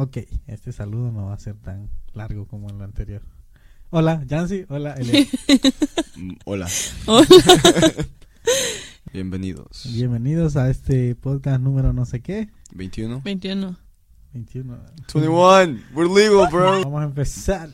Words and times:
Ok, 0.00 0.18
este 0.46 0.70
saludo 0.70 1.10
no 1.10 1.26
va 1.26 1.34
a 1.34 1.38
ser 1.40 1.56
tan 1.56 1.90
largo 2.12 2.46
como 2.46 2.70
el 2.70 2.80
anterior. 2.82 3.20
Hola, 3.90 4.24
Jancy. 4.30 4.64
Hola, 4.68 4.94
Elia. 4.94 5.26
Mm, 6.14 6.34
Hola, 6.44 6.68
Hola. 7.06 7.26
bienvenidos. 9.12 9.88
Bienvenidos 9.92 10.56
a 10.56 10.70
este 10.70 11.16
podcast 11.16 11.60
número 11.60 11.92
no 11.92 12.06
sé 12.06 12.20
qué. 12.20 12.48
21. 12.74 13.22
21. 13.24 13.76
21. 14.34 14.78
21. 15.14 15.80
We're 15.92 16.08
legal, 16.08 16.48
bro. 16.48 16.84
Vamos 16.84 17.02
a 17.02 17.04
empezar 17.04 17.68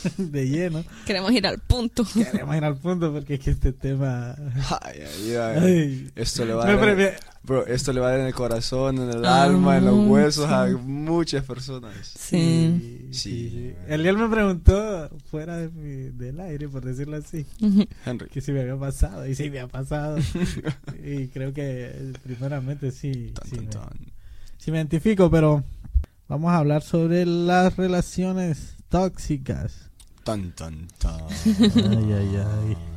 de 0.16 0.48
lleno. 0.48 0.84
Queremos 1.06 1.32
ir 1.32 1.46
al 1.46 1.58
punto. 1.58 2.04
Queremos 2.12 2.56
ir 2.56 2.64
al 2.64 2.76
punto 2.76 3.12
porque 3.12 3.34
es 3.34 3.40
que 3.40 3.50
este 3.50 3.72
tema... 3.72 4.34
Ay, 4.82 5.00
ay, 5.00 5.34
ay. 5.34 5.58
Ay, 5.62 6.10
Esto 6.16 6.44
le 6.44 6.54
va 6.54 6.64
a 6.68 6.74
dar, 6.76 7.16
bro, 7.44 7.66
esto 7.66 7.92
le 7.92 8.00
va 8.00 8.08
a 8.08 8.10
dar 8.12 8.20
en 8.20 8.26
el 8.26 8.34
corazón, 8.34 8.98
en 8.98 9.10
el 9.10 9.24
Ah, 9.24 9.42
alma, 9.44 9.76
en 9.78 9.84
los 9.86 10.06
huesos 10.08 10.48
a 10.50 10.68
sí. 10.68 10.74
muchas 10.76 11.44
personas. 11.44 11.92
Sí. 12.06 12.18
Sí, 12.22 13.08
Sí. 13.10 13.50
sí. 13.50 13.74
Eliel 13.88 14.16
me 14.16 14.28
preguntó 14.28 15.10
fuera 15.30 15.56
de 15.56 15.68
mi- 15.70 16.10
del 16.16 16.38
aire, 16.40 16.68
por 16.68 16.84
decirlo 16.84 17.16
así, 17.16 17.44
Henry. 18.06 18.28
que 18.28 18.40
si 18.40 18.52
me 18.52 18.60
había 18.60 18.76
pasado. 18.76 19.26
Y 19.26 19.34
sí 19.34 19.50
me 19.50 19.60
ha 19.60 19.66
pasado. 19.68 20.18
y 21.04 21.28
creo 21.28 21.52
que 21.52 22.12
primeramente 22.22 22.90
sí, 22.92 23.32
Tan, 23.34 23.48
sí, 23.48 23.56
tan, 23.56 23.64
me, 23.64 23.70
tan. 23.70 23.90
sí 24.58 24.70
me 24.70 24.78
identifico, 24.78 25.30
pero 25.30 25.64
vamos 26.28 26.52
a 26.52 26.58
hablar 26.58 26.82
sobre 26.82 27.26
las 27.26 27.76
relaciones 27.76 28.76
tóxicas. 28.92 29.88
Tan, 30.22 30.52
tan, 30.52 30.86
tan. 31.00 31.24
Ay, 31.48 32.12
ay, 32.12 32.36
ay. 32.36 32.91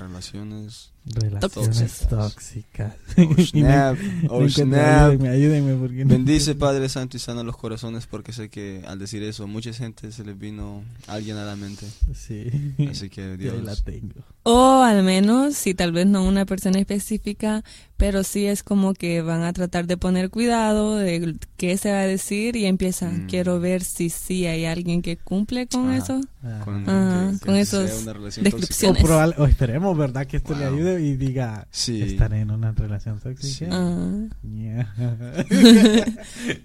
Relaciones. 0.00 0.90
Relaciones 1.06 2.06
tóxicas. 2.08 2.92
Oh, 3.16 3.34
snap. 3.42 3.96
Oh, 4.28 4.48
snap. 4.48 5.10
Ayúdenme, 5.12 5.28
ayúdenme 5.30 5.74
porque 5.74 6.04
no 6.04 6.10
Bendice. 6.10 6.54
Padre 6.54 6.88
Santo, 6.88 7.16
y 7.16 7.20
sana 7.20 7.42
los 7.42 7.56
corazones, 7.56 8.06
porque 8.06 8.32
sé 8.32 8.48
que 8.50 8.82
al 8.86 8.98
decir 8.98 9.22
eso, 9.22 9.46
mucha 9.46 9.72
gente 9.72 10.12
se 10.12 10.24
les 10.24 10.38
vino 10.38 10.82
alguien 11.06 11.36
a 11.38 11.44
la 11.44 11.56
mente. 11.56 11.86
Sí. 12.14 12.50
Así 12.90 13.08
que 13.08 13.22
Y 13.40 13.48
ahí 13.48 13.56
la 13.62 13.72
Dios. 13.72 13.84
tengo. 13.84 14.14
O 14.42 14.82
al 14.82 15.02
menos, 15.02 15.54
si 15.56 15.74
tal 15.74 15.92
vez 15.92 16.06
no 16.06 16.24
una 16.24 16.44
persona 16.46 16.78
específica, 16.78 17.62
pero 17.96 18.22
sí 18.24 18.46
es 18.46 18.62
como 18.62 18.94
que 18.94 19.20
van 19.22 19.42
a 19.42 19.52
tratar 19.52 19.86
de 19.86 19.96
poner 19.96 20.30
cuidado 20.30 20.96
de 20.96 21.36
qué 21.56 21.76
se 21.78 21.90
va 21.92 22.00
a 22.00 22.06
decir 22.06 22.56
y 22.56 22.66
empiezan, 22.66 23.24
Mm. 23.24 23.26
quiero 23.26 23.58
ver 23.60 23.84
si 23.84 24.08
sí 24.10 24.46
hay 24.46 24.64
alguien 24.66 25.02
que 25.02 25.16
cumple 25.16 25.66
con 25.66 25.88
Ajá. 25.90 25.96
eso. 25.98 26.20
Ah. 26.42 26.60
Con, 26.64 26.84
Ah, 26.88 27.30
que- 27.38 27.44
con 27.46 27.54
que 27.54 27.60
esos 27.60 28.06
O, 28.06 28.12
descripciones. 28.42 29.02
probable- 29.02 29.34
o 29.38 29.46
esperemos, 29.46 29.89
¿verdad? 29.94 30.26
Que 30.26 30.38
esto 30.38 30.54
le 30.54 30.64
ayude 30.66 31.00
y 31.02 31.16
diga, 31.16 31.66
Sí. 31.70 32.02
estaré 32.02 32.40
en 32.40 32.50
una 32.50 32.72
relación 32.72 33.18
tóxica. 33.20 33.48
Sí. 33.48 33.66
Ah. 33.70 34.26
Yeah. 34.42 34.92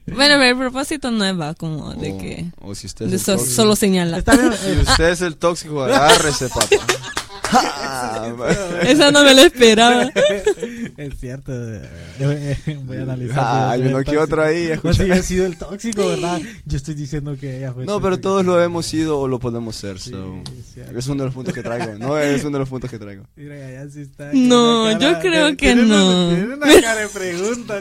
Bueno, 0.08 0.36
pero 0.38 0.44
el 0.44 0.58
propósito 0.58 1.12
no 1.12 1.38
va 1.38 1.54
como 1.56 1.94
de 1.94 2.12
O- 2.14 2.18
que 2.18 2.46
O 2.62 2.76
si 2.76 2.88
usted 2.88 3.06
es 3.06 3.12
de 3.12 3.18
el 3.18 3.24
so- 3.24 3.34
tóxico. 3.34 3.52
solo 3.56 3.76
señala. 3.76 4.18
Está 4.20 4.36
bien, 4.36 4.54
Si 4.54 4.72
usted 4.90 5.10
es 5.10 5.22
el 5.22 5.36
tóxico, 5.38 5.84
agárrese, 5.84 6.48
papá. 6.50 6.68
Ah, 7.52 8.34
Esa 8.88 9.12
no 9.12 9.24
me 9.24 9.34
la 9.34 9.44
esperaba. 9.44 10.12
es 10.98 11.20
cierto. 11.20 11.52
eh, 11.54 11.82
eh, 12.20 12.80
Voy 12.84 12.98
a 12.98 13.02
analizar. 13.04 13.40
Ah, 13.40 13.72
hay 13.72 13.82
uno 13.84 14.04
que 14.04 14.18
otro 14.18 14.44
ahí, 14.44 14.70
No, 14.84 14.94
si 14.94 15.06
yo 15.08 15.14
he 15.14 15.24
sido 15.24 15.46
el 15.46 15.58
tóxico, 15.58 16.08
¿verdad? 16.08 16.40
Yo 16.66 16.78
estoy 16.78 16.96
diciendo 16.96 17.36
que 17.40 17.58
ella 17.58 17.74
fue 17.74 17.86
No, 17.86 18.02
pero 18.02 18.20
todos 18.20 18.46
lo 18.46 18.62
hemos 18.62 18.86
sido 18.86 19.20
o 19.20 19.28
lo 19.28 19.40
podemos 19.40 19.76
ser. 19.76 20.00
Sí, 20.00 20.12
so. 20.12 20.42
es. 20.92 20.96
Es 20.98 21.08
uno 21.08 21.24
de 21.24 21.28
los 21.28 21.34
puntos 21.34 21.54
que 21.54 21.62
traigo. 21.64 21.98
No, 21.98 22.18
es 22.18 22.42
uno 22.44 22.52
de 22.54 22.60
los 22.60 22.70
puntos 22.70 22.90
que 22.90 23.00
traigo. 23.00 23.24
Mira, 23.36 23.56
ya 23.72 23.90
sí 23.90 24.02
está. 24.02 24.30
No, 24.34 24.92
yo 25.00 25.20
creo 25.20 25.50
que 25.50 25.56
tiene 25.56 25.84
una- 25.84 25.98
no. 25.98 26.30
Tiene 26.30 26.54
una 26.56 26.82
cara 26.82 27.02
de 27.02 27.08
pregunta. 27.10 27.80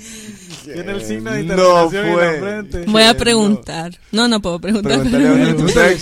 Tiene 0.64 0.92
el 0.92 1.04
signo 1.04 1.30
de 1.32 1.42
No 1.42 1.52
interrogación 1.54 2.06
en 2.06 2.16
la 2.16 2.22
fue. 2.28 2.40
frente. 2.40 2.84
Voy 2.86 3.02
a 3.02 3.12
no. 3.12 3.18
preguntar. 3.18 3.98
No, 4.12 4.28
no 4.28 4.40
puedo 4.40 4.60
preguntar. 4.60 5.00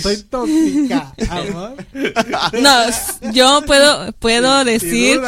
Soy 0.01 0.17
tóxica, 0.29 1.13
amor. 1.29 1.75
No, 2.61 3.31
yo 3.31 3.63
puedo, 3.65 4.11
puedo 4.13 4.63
decir. 4.65 5.21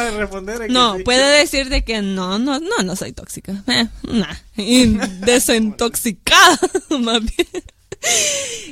No, 0.68 0.96
sí. 0.96 1.02
puedo 1.02 1.26
decir 1.28 1.68
de 1.68 1.82
que 1.84 2.02
no, 2.02 2.38
no, 2.38 2.60
no, 2.60 2.82
no 2.84 2.96
soy 2.96 3.12
tóxica. 3.12 3.62
Eh, 3.66 3.86
nah. 4.04 4.34
Y 4.56 4.98
desintoxicada, 5.24 6.58
más 7.00 7.20
bien. 7.20 7.64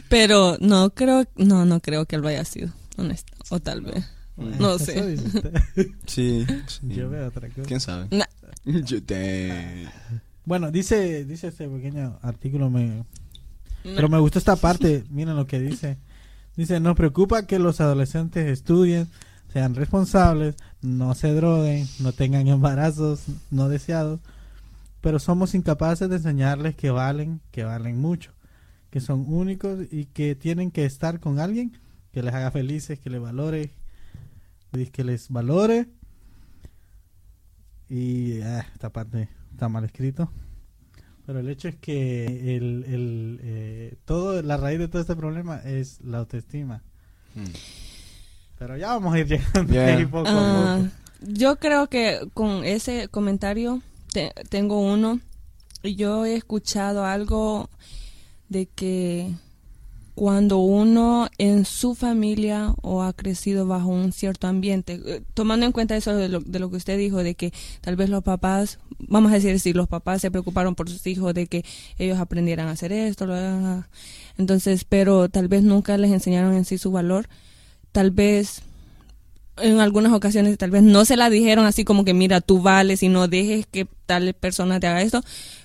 Pero 0.08 0.56
no 0.60 0.90
creo, 0.90 1.24
no, 1.36 1.64
no 1.64 1.80
creo 1.80 2.04
que 2.04 2.16
él 2.16 2.22
lo 2.22 2.28
haya 2.28 2.44
sido, 2.44 2.70
honesto. 2.96 3.32
O 3.50 3.60
tal 3.60 3.80
vez. 3.80 4.04
Bueno, 4.40 4.56
no 4.58 4.78
sé. 4.78 5.16
Sí. 6.06 6.46
sí. 6.46 6.46
Yo 6.82 7.10
veo 7.10 7.28
otra 7.28 7.48
cosa. 7.48 7.62
¿Quién 7.66 7.80
sabe? 7.80 8.08
Nah. 8.10 8.24
Yo 8.84 9.02
te... 9.02 9.88
Bueno, 10.44 10.70
dice, 10.70 11.24
dice 11.24 11.48
este 11.48 11.68
pequeño 11.68 12.18
artículo, 12.22 12.70
me, 12.70 13.04
pero 13.82 14.08
me 14.08 14.18
gustó 14.18 14.38
esta 14.38 14.56
parte, 14.56 15.04
miren 15.10 15.36
lo 15.36 15.46
que 15.46 15.60
dice. 15.60 15.98
Dice, 16.56 16.80
nos 16.80 16.96
preocupa 16.96 17.46
que 17.46 17.58
los 17.58 17.80
adolescentes 17.80 18.46
estudien, 18.48 19.06
sean 19.52 19.74
responsables, 19.74 20.56
no 20.80 21.14
se 21.14 21.32
droguen, 21.34 21.86
no 22.00 22.12
tengan 22.12 22.48
embarazos 22.48 23.24
no 23.50 23.68
deseados, 23.68 24.20
pero 25.00 25.18
somos 25.18 25.54
incapaces 25.54 26.08
de 26.08 26.16
enseñarles 26.16 26.74
que 26.74 26.90
valen, 26.90 27.40
que 27.50 27.64
valen 27.64 28.00
mucho, 28.00 28.32
que 28.90 29.00
son 29.00 29.24
únicos 29.28 29.80
y 29.90 30.06
que 30.06 30.34
tienen 30.34 30.70
que 30.70 30.84
estar 30.84 31.20
con 31.20 31.38
alguien 31.38 31.78
que 32.12 32.22
les 32.22 32.34
haga 32.34 32.50
felices, 32.50 32.98
que 32.98 33.10
les 33.10 33.20
valore, 33.20 33.72
que 34.92 35.04
les 35.04 35.28
valore. 35.28 35.88
Y 37.88 38.40
ah, 38.42 38.66
esta 38.72 38.90
parte 38.90 39.28
está 39.52 39.68
mal 39.68 39.84
escrito. 39.84 40.30
Pero 41.26 41.40
el 41.40 41.48
hecho 41.48 41.68
es 41.68 41.76
que 41.76 42.56
el, 42.56 42.84
el, 42.84 43.40
eh, 43.42 43.96
todo, 44.04 44.42
la 44.42 44.56
raíz 44.56 44.78
de 44.78 44.88
todo 44.88 45.02
este 45.02 45.16
problema 45.16 45.56
es 45.58 46.00
la 46.00 46.18
autoestima. 46.18 46.82
Mm. 47.34 47.44
Pero 48.58 48.76
ya 48.76 48.88
vamos 48.88 49.14
a 49.14 49.18
ir 49.18 49.26
llegando 49.26 49.72
Yeah. 49.72 49.96
ahí 49.96 50.06
poco 50.06 50.28
a 50.28 50.78
poco. 50.80 50.88
yo 51.22 51.56
creo 51.56 51.88
que 51.88 52.20
con 52.34 52.64
ese 52.64 53.08
comentario 53.08 53.82
te- 54.12 54.32
tengo 54.48 54.80
uno. 54.80 55.20
Y 55.82 55.94
Yo 55.96 56.24
he 56.26 56.34
escuchado 56.36 57.04
algo 57.06 57.70
de 58.48 58.66
que 58.66 59.32
cuando 60.20 60.58
uno 60.58 61.30
en 61.38 61.64
su 61.64 61.94
familia 61.94 62.74
o 62.82 63.02
ha 63.02 63.14
crecido 63.14 63.66
bajo 63.66 63.88
un 63.88 64.12
cierto 64.12 64.48
ambiente, 64.48 65.00
eh, 65.06 65.22
tomando 65.32 65.64
en 65.64 65.72
cuenta 65.72 65.96
eso 65.96 66.14
de 66.14 66.28
lo, 66.28 66.40
de 66.40 66.58
lo 66.58 66.68
que 66.68 66.76
usted 66.76 66.98
dijo, 66.98 67.22
de 67.22 67.34
que 67.34 67.54
tal 67.80 67.96
vez 67.96 68.10
los 68.10 68.22
papás, 68.22 68.80
vamos 68.98 69.32
a 69.32 69.36
decir, 69.36 69.58
si 69.60 69.72
los 69.72 69.88
papás 69.88 70.20
se 70.20 70.30
preocuparon 70.30 70.74
por 70.74 70.90
sus 70.90 71.06
hijos, 71.06 71.32
de 71.32 71.46
que 71.46 71.64
ellos 71.96 72.18
aprendieran 72.18 72.68
a 72.68 72.72
hacer 72.72 72.92
esto, 72.92 73.24
lo- 73.24 73.82
entonces, 74.36 74.84
pero 74.84 75.30
tal 75.30 75.48
vez 75.48 75.62
nunca 75.62 75.96
les 75.96 76.10
enseñaron 76.10 76.52
en 76.52 76.66
sí 76.66 76.76
su 76.76 76.90
valor, 76.92 77.26
tal 77.90 78.10
vez 78.10 78.60
en 79.56 79.80
algunas 79.80 80.12
ocasiones 80.12 80.58
tal 80.58 80.70
vez 80.70 80.82
no 80.82 81.06
se 81.06 81.16
la 81.16 81.30
dijeron 81.30 81.64
así 81.64 81.82
como 81.86 82.04
que 82.04 82.12
mira 82.12 82.42
tú 82.42 82.60
vales 82.60 83.02
y 83.02 83.08
no 83.08 83.26
dejes 83.26 83.64
que 83.66 83.86
tal 84.04 84.34
persona 84.34 84.80
te 84.80 84.86
haga 84.86 85.00
esto 85.00 85.22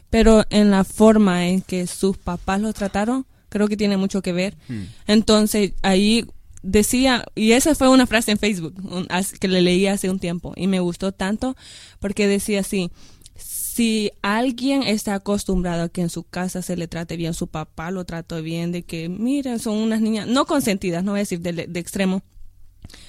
pero 0.09 0.45
en 0.49 0.71
la 0.71 0.85
forma 0.85 1.47
en 1.47 1.61
que 1.61 1.87
sus 1.87 2.17
papás 2.17 2.61
los 2.61 2.73
trataron 2.73 3.25
creo 3.55 3.67
que 3.69 3.77
tiene 3.77 3.95
mucho 3.97 4.21
que 4.21 4.33
ver 4.33 4.53
Mm. 4.67 4.83
entonces 5.07 5.71
ahí 5.81 6.25
decía 6.61 7.23
y 7.35 7.51
esa 7.53 7.73
fue 7.75 7.87
una 7.89 8.05
frase 8.05 8.31
en 8.31 8.37
Facebook 8.37 8.73
un- 8.83 9.07
que 9.39 9.47
le 9.47 9.61
leí 9.61 9.87
hace 9.87 10.09
un 10.09 10.19
tiempo 10.19 10.53
y 10.57 10.67
me 10.67 10.79
gustó 10.81 11.11
tanto 11.11 11.55
porque 12.01 12.27
decía 12.27 12.59
así 12.59 12.91
si 13.37 14.11
alguien 14.21 14.83
está 14.83 15.15
acostumbrado 15.15 15.83
a 15.83 15.89
que 15.89 16.01
en 16.01 16.09
su 16.09 16.23
casa 16.23 16.61
se 16.61 16.75
le 16.77 16.87
trate 16.87 17.17
bien, 17.17 17.33
su 17.33 17.47
papá 17.47 17.91
lo 17.91 18.03
trató 18.05 18.41
bien, 18.41 18.71
de 18.71 18.83
que 18.83 19.09
miren, 19.09 19.59
son 19.59 19.75
unas 19.77 19.99
niñas 20.01 20.27
no 20.27 20.45
consentidas, 20.45 21.03
no 21.03 21.11
voy 21.11 21.19
a 21.19 21.23
decir 21.27 21.39
de, 21.41 21.51
de 21.67 21.79
extremo, 21.79 22.21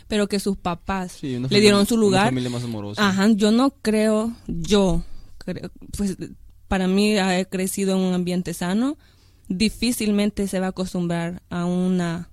pero 0.09 0.27
que 0.29 0.41
sus 0.41 0.57
papás 0.57 1.13
Sí, 1.21 1.39
le 1.39 1.61
dieron 1.61 1.87
su 1.87 1.97
lugar. 1.97 2.23
Una 2.23 2.31
familia 2.31 2.51
más 2.51 2.65
amorosa. 2.65 3.09
Ajá, 3.09 3.29
yo 3.35 3.53
no 3.53 3.71
creo, 3.81 4.33
yo, 4.49 5.05
creo, 5.39 5.71
pues 5.97 6.17
para 6.69 6.89
mí 6.89 7.17
he 7.17 7.47
crecido 7.49 7.95
en 7.97 8.01
un 8.03 8.15
ambiente 8.15 8.53
sano, 8.53 8.99
difícilmente 9.49 10.49
se 10.49 10.61
va 10.61 10.67
a 10.67 10.71
acostumbrar 10.71 11.43
a 11.51 11.65
una 11.65 12.29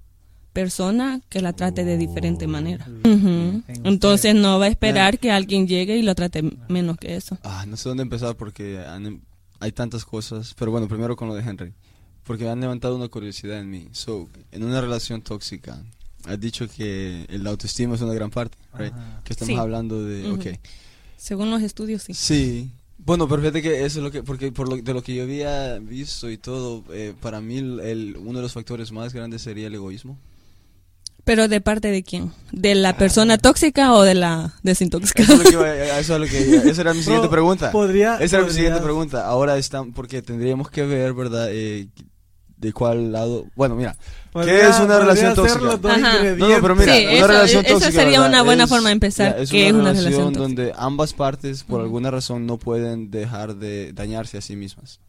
persona 0.54 1.20
que 1.30 1.42
la 1.42 1.54
trate 1.54 1.84
de 1.84 1.98
diferente 1.98 2.46
manera. 2.48 2.88
Ujú. 3.04 3.64
En 3.68 3.82
Entonces 3.84 4.36
no 4.36 4.60
va 4.60 4.66
a 4.66 4.68
esperar 4.68 5.18
que 5.18 5.32
alguien 5.32 5.68
llegue 5.68 5.98
y 5.98 6.04
lo 6.04 6.14
trate 6.14 6.44
menos 6.70 6.98
que 6.98 7.16
eso. 7.16 7.38
Ah, 7.44 7.66
no 7.68 7.76
sé 7.76 7.90
dónde 7.90 8.04
empezar 8.04 8.36
porque 8.36 8.80
han- 8.80 9.22
hay 9.60 9.72
tantas 9.72 10.06
cosas. 10.06 10.54
Pero 10.58 10.72
bueno, 10.72 10.88
primero 10.88 11.16
con 11.16 11.28
lo 11.28 11.34
de 11.36 11.42
Henry. 11.42 11.74
Porque 12.24 12.48
han 12.48 12.62
levantado 12.62 12.96
una 12.96 13.08
curiosidad 13.08 13.60
en 13.60 13.70
mí. 13.70 13.88
So, 13.92 14.30
en 14.52 14.64
una 14.64 14.80
relación 14.80 15.22
tóxica, 15.24 15.84
has 16.26 16.40
dicho 16.40 16.68
que 16.70 17.26
el 17.30 17.46
autoestima 17.48 17.96
es 17.96 18.02
una 18.02 18.14
gran 18.14 18.30
parte, 18.30 18.58
right? 18.78 18.94
Que 19.24 19.34
estamos 19.34 19.54
Sí. 19.56 19.60
hablando 19.60 20.04
de, 20.06 20.30
Ujú. 20.32 20.36
ok. 20.40 20.46
Según 21.18 21.50
los 21.50 21.62
estudios, 21.64 22.04
sí. 22.04 22.14
Sí. 22.14 22.72
Bueno, 23.06 23.28
pero 23.28 23.42
fíjate 23.42 23.62
que 23.62 23.86
eso 23.86 24.00
es 24.00 24.04
lo 24.04 24.12
que, 24.12 24.24
porque 24.24 24.52
por 24.52 24.70
lo, 24.70 24.78
de 24.78 24.94
lo 24.94 25.02
que 25.04 25.14
yo 25.16 25.24
había 25.24 25.78
visto 25.80 26.30
y 26.30 26.38
todo, 26.38 26.84
eh, 26.92 27.14
para 27.20 27.42
mí 27.42 27.58
el, 27.58 27.80
el- 27.82 28.18
uno 28.18 28.40
de 28.40 28.44
los 28.44 28.54
factores 28.54 28.92
más 28.94 29.14
grandes 29.14 29.42
sería 29.42 29.68
el 29.68 29.76
egoísmo. 29.76 30.18
¿Pero 31.26 31.48
de 31.48 31.62
parte 31.62 31.90
de 31.90 32.04
quién? 32.04 32.32
¿De 32.52 32.76
la 32.76 32.98
persona 32.98 33.38
tóxica 33.38 33.94
o 33.94 34.04
de 34.04 34.14
la 34.14 34.54
desintoxicada? 34.64 35.34
Eso, 35.34 35.42
es 35.42 35.44
lo 35.44 35.50
que 35.50 35.56
iba- 35.56 36.00
eso 36.00 36.14
es 36.16 36.20
lo 36.22 36.28
que 36.28 36.42
iba- 36.50 36.64
esa 36.72 36.82
era 36.82 36.94
mi 36.94 37.02
siguiente 37.04 37.30
pregunta. 37.30 37.72
podría- 37.72 38.16
esa 38.16 38.38
era 38.38 38.40
mi 38.40 38.50
podría- 38.50 38.54
siguiente 38.56 38.82
pregunta. 38.82 39.26
Ahora 39.26 39.58
están, 39.58 39.94
porque 39.94 40.22
tendríamos 40.22 40.70
que 40.70 40.86
ver, 40.86 41.14
¿verdad? 41.14 41.48
Eh, 41.52 41.88
de 42.64 42.74
cuál 42.74 43.12
lado. 43.12 43.46
Bueno, 43.56 43.76
mira. 43.76 43.96
Podría- 44.32 44.70
es 44.70 44.80
una 44.80 44.98
relación 45.00 45.36
tóxica? 45.36 45.60
No, 45.60 46.48
no, 46.50 46.62
pero 46.62 46.76
mira, 46.76 46.96
Sí, 46.98 47.04
una 47.06 47.12
eso- 47.14 47.28
relación 47.28 47.66
eso 47.66 47.74
tóxica. 47.76 47.92
sería 47.92 48.20
¿verdad? 48.20 48.30
una 48.30 48.42
buena 48.42 48.64
Es- 48.64 48.70
forma 48.70 48.90
de 48.90 48.94
empezar, 48.94 49.36
ya, 49.36 49.42
es 49.44 49.50
¿qué 49.52 49.58
una 49.58 49.68
es 49.68 49.74
una 49.74 49.84
relación 49.84 50.04
relación 50.06 50.34
tóxica? 50.34 50.42
donde 50.64 50.74
ambas 50.76 51.14
partes, 51.14 51.64
por 51.64 51.76
Ujú. 51.76 51.84
alguna 51.86 52.10
razón, 52.12 52.46
no 52.48 52.58
pueden 52.58 53.12
dejar 53.12 53.56
de 53.56 53.94
dañarse 53.94 54.38
a 54.38 54.42
sí 54.42 54.56
mismas. 54.56 55.00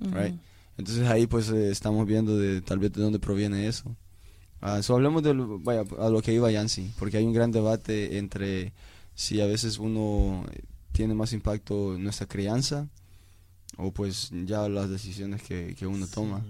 Ujú. 0.00 0.14
right? 0.16 0.34
Entonces 0.78 1.06
ahí 1.08 1.26
pues 1.26 1.50
eh, 1.50 1.70
estamos 1.70 2.06
viendo 2.06 2.38
de 2.38 2.62
tal 2.62 2.78
vez 2.78 2.92
de 2.92 3.02
dónde 3.02 3.18
proviene 3.18 3.66
eso. 3.66 3.94
Ah, 4.62 4.82
so, 4.82 4.94
hablemos 4.94 5.22
de 5.22 5.34
lo, 5.34 5.58
vaya, 5.58 5.82
a 5.98 6.08
lo 6.08 6.22
que 6.22 6.32
iba 6.32 6.50
Yancy, 6.50 6.90
porque 6.98 7.16
hay 7.18 7.24
un 7.24 7.32
gran 7.32 7.50
debate 7.50 8.18
entre 8.18 8.72
si 9.14 9.40
a 9.40 9.46
veces 9.46 9.78
uno 9.78 10.44
tiene 10.92 11.14
más 11.14 11.32
impacto 11.32 11.94
en 11.96 12.04
nuestra 12.04 12.26
crianza 12.26 12.86
o 13.76 13.90
pues 13.90 14.30
ya 14.44 14.68
las 14.68 14.88
decisiones 14.90 15.42
que, 15.42 15.74
que 15.78 15.86
uno 15.86 16.06
toma. 16.06 16.42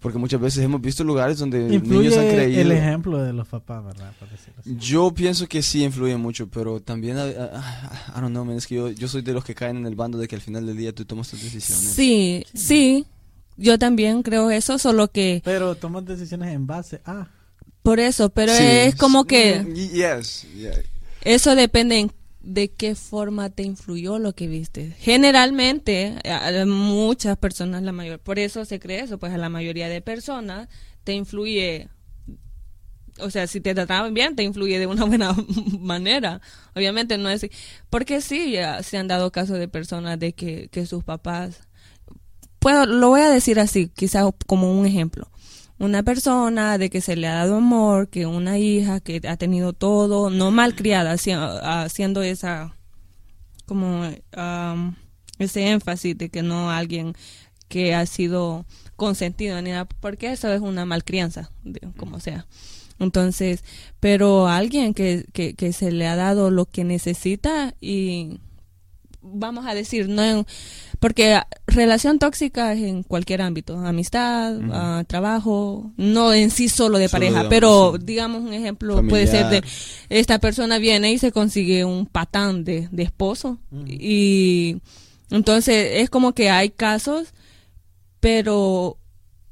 Porque 0.00 0.16
muchas 0.18 0.40
veces 0.40 0.64
hemos 0.64 0.80
visto 0.80 1.04
lugares 1.04 1.38
donde 1.38 1.58
niños 1.60 1.82
han 1.82 1.84
Influye 2.24 2.34
creído... 2.34 2.60
el 2.62 2.72
ejemplo 2.72 3.22
de 3.22 3.32
los 3.34 3.46
papás, 3.46 3.84
¿verdad? 3.84 4.12
Por 4.18 4.30
decirlo 4.30 4.54
así. 4.60 4.74
Yo 4.78 5.12
pienso 5.12 5.46
que 5.46 5.60
sí 5.62 5.84
influye 5.84 6.16
mucho, 6.16 6.48
pero 6.48 6.80
también, 6.80 7.18
ah, 7.18 8.12
I 8.16 8.20
don't 8.20 8.30
know, 8.30 8.44
man, 8.44 8.56
es 8.56 8.66
que 8.66 8.76
yo, 8.76 8.88
yo 8.90 9.08
soy 9.08 9.20
de 9.20 9.34
los 9.34 9.44
que 9.44 9.54
caen 9.54 9.76
en 9.76 9.86
el 9.86 9.94
bando 9.94 10.16
de 10.16 10.26
que 10.26 10.36
al 10.36 10.40
final 10.40 10.64
del 10.66 10.76
día 10.78 10.94
tú 10.94 11.04
tomas 11.04 11.28
tus 11.28 11.42
decisiones. 11.42 11.84
Sí, 11.84 12.44
sí. 12.54 13.04
Yo 13.58 13.78
también 13.78 14.22
creo 14.22 14.50
eso, 14.50 14.78
solo 14.78 15.08
que 15.12 15.42
Pero 15.44 15.74
tomas 15.74 16.06
decisiones 16.06 16.54
en 16.54 16.66
base 16.66 17.02
a... 17.04 17.28
por 17.82 18.00
eso, 18.00 18.30
pero 18.30 18.54
Sí. 18.54 18.62
es 18.64 18.94
como 18.94 19.26
que 19.26 19.60
Mm, 19.60 19.74
Yes, 19.74 20.46
yeah. 20.56 20.72
eso 21.24 21.54
depende 21.54 21.98
en- 21.98 22.12
de 22.42 22.70
qué 22.72 22.94
forma 22.94 23.50
te 23.50 23.62
influyó 23.62 24.18
lo 24.18 24.34
que 24.34 24.46
viste. 24.46 24.94
Generalmente, 24.98 26.16
a 26.24 26.64
muchas 26.66 27.36
personas, 27.36 27.82
la 27.82 27.92
mayor, 27.92 28.18
por 28.18 28.38
eso 28.38 28.64
se 28.64 28.80
cree 28.80 29.00
eso, 29.00 29.18
pues 29.18 29.32
a 29.32 29.38
la 29.38 29.48
mayoría 29.48 29.88
de 29.88 30.00
personas 30.00 30.68
te 31.04 31.12
influye, 31.12 31.88
o 33.18 33.30
sea, 33.30 33.46
si 33.46 33.60
te 33.60 33.74
trataban 33.74 34.14
bien, 34.14 34.36
te 34.36 34.42
influye 34.42 34.78
de 34.78 34.86
una 34.86 35.04
buena 35.06 35.34
manera. 35.78 36.40
Obviamente 36.74 37.18
no 37.18 37.28
es, 37.28 37.46
porque 37.90 38.20
sí, 38.20 38.52
ya 38.52 38.82
se 38.82 38.96
han 38.96 39.08
dado 39.08 39.30
casos 39.32 39.58
de 39.58 39.68
personas 39.68 40.18
de 40.18 40.32
que, 40.32 40.68
que 40.68 40.86
sus 40.86 41.04
papás, 41.04 41.68
puedo, 42.58 42.86
lo 42.86 43.08
voy 43.08 43.20
a 43.20 43.30
decir 43.30 43.60
así, 43.60 43.88
quizás 43.88 44.24
como 44.46 44.72
un 44.78 44.86
ejemplo. 44.86 45.30
Una 45.80 46.02
persona 46.02 46.76
de 46.76 46.90
que 46.90 47.00
se 47.00 47.16
le 47.16 47.26
ha 47.26 47.34
dado 47.34 47.56
amor, 47.56 48.08
que 48.10 48.26
una 48.26 48.58
hija 48.58 49.00
que 49.00 49.20
ha 49.26 49.36
tenido 49.38 49.72
todo, 49.72 50.28
no 50.28 50.50
malcriada, 50.50 51.14
haci- 51.14 51.32
haciendo 51.62 52.22
esa, 52.22 52.76
como 53.64 54.02
am, 54.32 54.96
ese 55.38 55.68
énfasis 55.70 56.18
de 56.18 56.28
que 56.28 56.42
no 56.42 56.70
alguien 56.70 57.14
que 57.68 57.94
ha 57.94 58.04
sido 58.04 58.66
consentido 58.96 59.60
ni 59.62 59.70
nada, 59.70 59.86
porque 59.86 60.30
eso 60.32 60.52
es 60.52 60.60
una 60.60 60.84
malcrianza, 60.84 61.50
como 61.96 62.20
sea. 62.20 62.46
Entonces, 62.98 63.64
pero 64.00 64.48
alguien 64.48 64.92
que, 64.92 65.24
que, 65.32 65.54
que 65.54 65.72
se 65.72 65.92
le 65.92 66.06
ha 66.06 66.14
dado 66.14 66.50
lo 66.50 66.66
que 66.66 66.84
necesita 66.84 67.74
y 67.80 68.38
vamos 69.22 69.64
a 69.64 69.74
decir, 69.74 70.10
no 70.10 70.44
porque 71.00 71.40
relación 71.66 72.18
tóxica 72.18 72.74
es 72.74 72.82
en 72.82 73.02
cualquier 73.02 73.40
ámbito, 73.40 73.78
amistad, 73.78 74.58
ah, 74.70 75.02
trabajo, 75.06 75.90
no 75.96 76.34
en 76.34 76.50
sí 76.50 76.68
solo 76.68 76.98
de 76.98 77.08
Solo, 77.08 77.12
pareja, 77.12 77.32
digamos, 77.42 77.50
pero 77.50 77.92
sí. 77.96 78.04
digamos 78.04 78.42
un 78.42 78.52
ejemplo 78.52 79.02
puede 79.08 79.26
ser 79.26 79.48
de 79.48 79.64
esta 80.10 80.38
persona 80.38 80.78
viene 80.78 81.10
y 81.10 81.18
se 81.18 81.32
consigue 81.32 81.86
un 81.86 82.04
patán 82.04 82.64
de, 82.64 82.88
de 82.92 83.02
esposo. 83.02 83.58
Y 83.86 84.82
entonces 85.30 86.02
es 86.02 86.10
como 86.10 86.34
que 86.34 86.50
hay 86.50 86.68
casos, 86.68 87.32
pero 88.20 88.98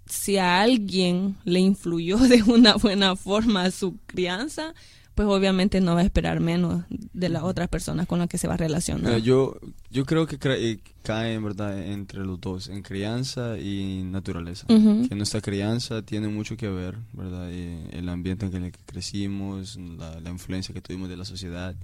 si 0.05 0.37
a 0.37 0.61
alguien 0.61 1.37
le 1.45 1.61
influyó 1.61 2.19
de 2.29 2.43
una 2.43 2.75
buena 2.75 3.17
forma 3.17 3.71
su 3.71 3.97
crianza, 4.07 4.75
pues 5.19 5.27
obviamente 5.27 5.81
no 5.81 5.97
va 5.97 6.03
a 6.03 6.05
esperar 6.05 6.39
menos 6.39 6.85
de 6.89 7.29
las 7.29 7.43
otras 7.43 7.67
personas 7.69 8.07
con 8.07 8.21
las 8.21 8.29
que 8.29 8.39
se 8.39 8.47
va 8.47 8.55
a 8.55 8.57
relacionar. 8.57 9.03
Mira, 9.07 9.19
yo, 9.19 9.59
yo 9.91 10.07
creo 10.07 10.29
que 10.29 10.39
eh, 10.45 10.79
cae 11.03 11.35
en 11.35 11.43
verdad 11.43 11.77
entre 11.77 12.21
los 12.21 12.41
dos, 12.41 12.69
en 12.69 12.83
crianza 12.83 13.59
y 13.59 14.05
naturaleza. 14.05 14.65
Ujú. 14.69 15.09
Que 15.09 15.17
nuestra 15.17 15.41
crianza 15.41 16.03
tiene 16.03 16.29
mucho 16.29 16.57
que 16.57 16.69
ver, 16.69 16.99
¿verdad? 17.15 17.51
Y 17.51 17.97
el 17.97 18.09
ambiente 18.09 18.47
en 18.47 18.63
el 18.67 18.71
que 18.71 18.79
crecimos, 18.87 19.77
la, 19.77 20.21
la 20.21 20.31
influencia 20.31 20.73
que 20.73 20.81
tuvimos 20.81 21.09
de 21.09 21.17
la 21.17 21.25
sociedad. 21.25 21.75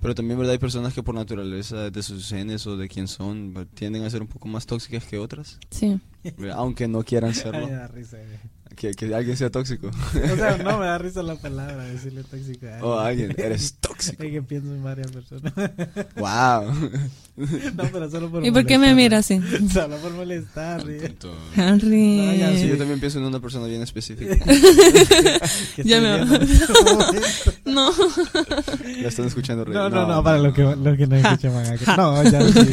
Pero 0.00 0.16
también, 0.16 0.36
¿verdad? 0.36 0.54
Hay 0.54 0.58
personas 0.58 0.92
que 0.92 1.04
por 1.04 1.14
naturaleza 1.14 1.88
de 1.88 2.02
sus 2.02 2.28
genes 2.28 2.66
o 2.66 2.76
de 2.76 2.88
quién 2.88 3.06
son, 3.06 3.68
tienden 3.74 4.02
a 4.02 4.10
ser 4.10 4.22
un 4.22 4.26
poco 4.26 4.48
más 4.48 4.66
tóxicas 4.66 5.04
que 5.04 5.18
otras, 5.18 5.60
Sí. 5.70 6.00
aunque 6.52 6.88
no 6.88 7.04
quieran 7.04 7.32
serlo. 7.32 7.68
Que, 8.76 8.92
que 8.92 9.14
alguien 9.14 9.36
sea 9.36 9.50
tóxico. 9.50 9.88
O 9.88 10.36
sea, 10.36 10.56
no 10.58 10.78
me 10.78 10.86
da 10.86 10.98
risa 10.98 11.22
la 11.22 11.36
palabra 11.36 11.84
decirle 11.84 12.22
tóxico. 12.24 12.66
a 12.66 12.84
o 12.84 12.98
alguien, 12.98 13.34
eres 13.38 13.74
tóxico. 13.80 14.22
Es 14.22 14.30
que 14.30 14.42
pienso 14.42 14.74
en 14.74 14.82
varias 14.82 15.10
personas. 15.10 15.52
¡Wow! 16.16 16.72
no, 17.74 17.84
pero 17.92 18.10
solo 18.10 18.30
por 18.30 18.44
¿Y 18.44 18.50
por 18.50 18.64
qué 18.66 18.78
me 18.78 18.94
mira 18.94 19.18
así? 19.18 19.40
Solo 19.72 19.96
por 19.98 20.12
molestar. 20.12 20.82
Henry. 21.56 22.16
No, 22.16 22.34
ya, 22.34 22.56
Sí, 22.56 22.68
yo 22.68 22.78
también 22.78 23.00
pienso 23.00 23.18
en 23.18 23.24
una 23.24 23.40
persona 23.40 23.66
bien 23.66 23.82
específica. 23.82 24.36
Ya 25.84 26.00
me- 26.00 26.22
en 26.22 26.32
este. 26.42 27.52
No. 27.64 27.90
Ya 29.00 29.08
están 29.08 29.26
escuchando 29.26 29.64
reír. 29.64 29.76
No, 29.76 29.88
no, 29.90 30.06
no, 30.06 30.22
para 30.22 30.38
lo 30.38 30.52
que, 30.52 30.62
lo 30.62 30.96
que 30.96 31.06
no 31.06 31.16
escuchan 31.16 31.52
No, 31.96 32.22
ya 32.22 32.40
sí. 32.42 32.70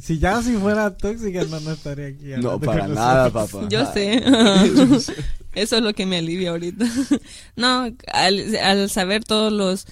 Si 0.00 0.18
ya 0.18 0.42
si 0.42 0.54
fuera 0.56 0.96
tóxica, 0.96 1.44
no, 1.44 1.60
no 1.60 1.72
estaría 1.72 2.06
aquí. 2.06 2.26
No, 2.40 2.60
para 2.60 2.86
nada, 2.86 3.30
papá. 3.30 3.68
Yo 3.68 3.84
sé. 3.92 4.22
Eso 5.54 5.76
es 5.76 5.82
lo 5.82 5.92
que 5.92 6.06
me 6.06 6.18
alivia 6.18 6.50
ahorita. 6.50 6.86
No, 7.56 7.90
al, 8.12 8.56
al 8.56 8.90
saber 8.90 9.24
todos 9.24 9.52
los 9.52 9.86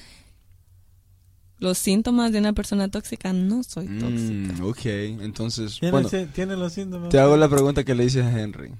los 1.58 1.78
síntomas 1.78 2.32
de 2.32 2.38
una 2.38 2.52
persona 2.52 2.88
tóxica, 2.88 3.32
no 3.32 3.62
soy 3.62 3.86
tóxica. 3.86 4.52
Mm, 4.52 4.62
ok, 4.62 4.84
entonces, 5.22 5.78
¿Tiene, 5.80 5.90
bueno, 5.90 6.10
tiene 6.34 6.54
los 6.56 6.72
síntomas. 6.72 7.08
te 7.08 7.18
hago 7.18 7.36
la 7.36 7.48
pregunta 7.48 7.82
que 7.82 7.94
le 7.94 8.04
hice 8.04 8.22
a 8.22 8.30
Henry. 8.30 8.72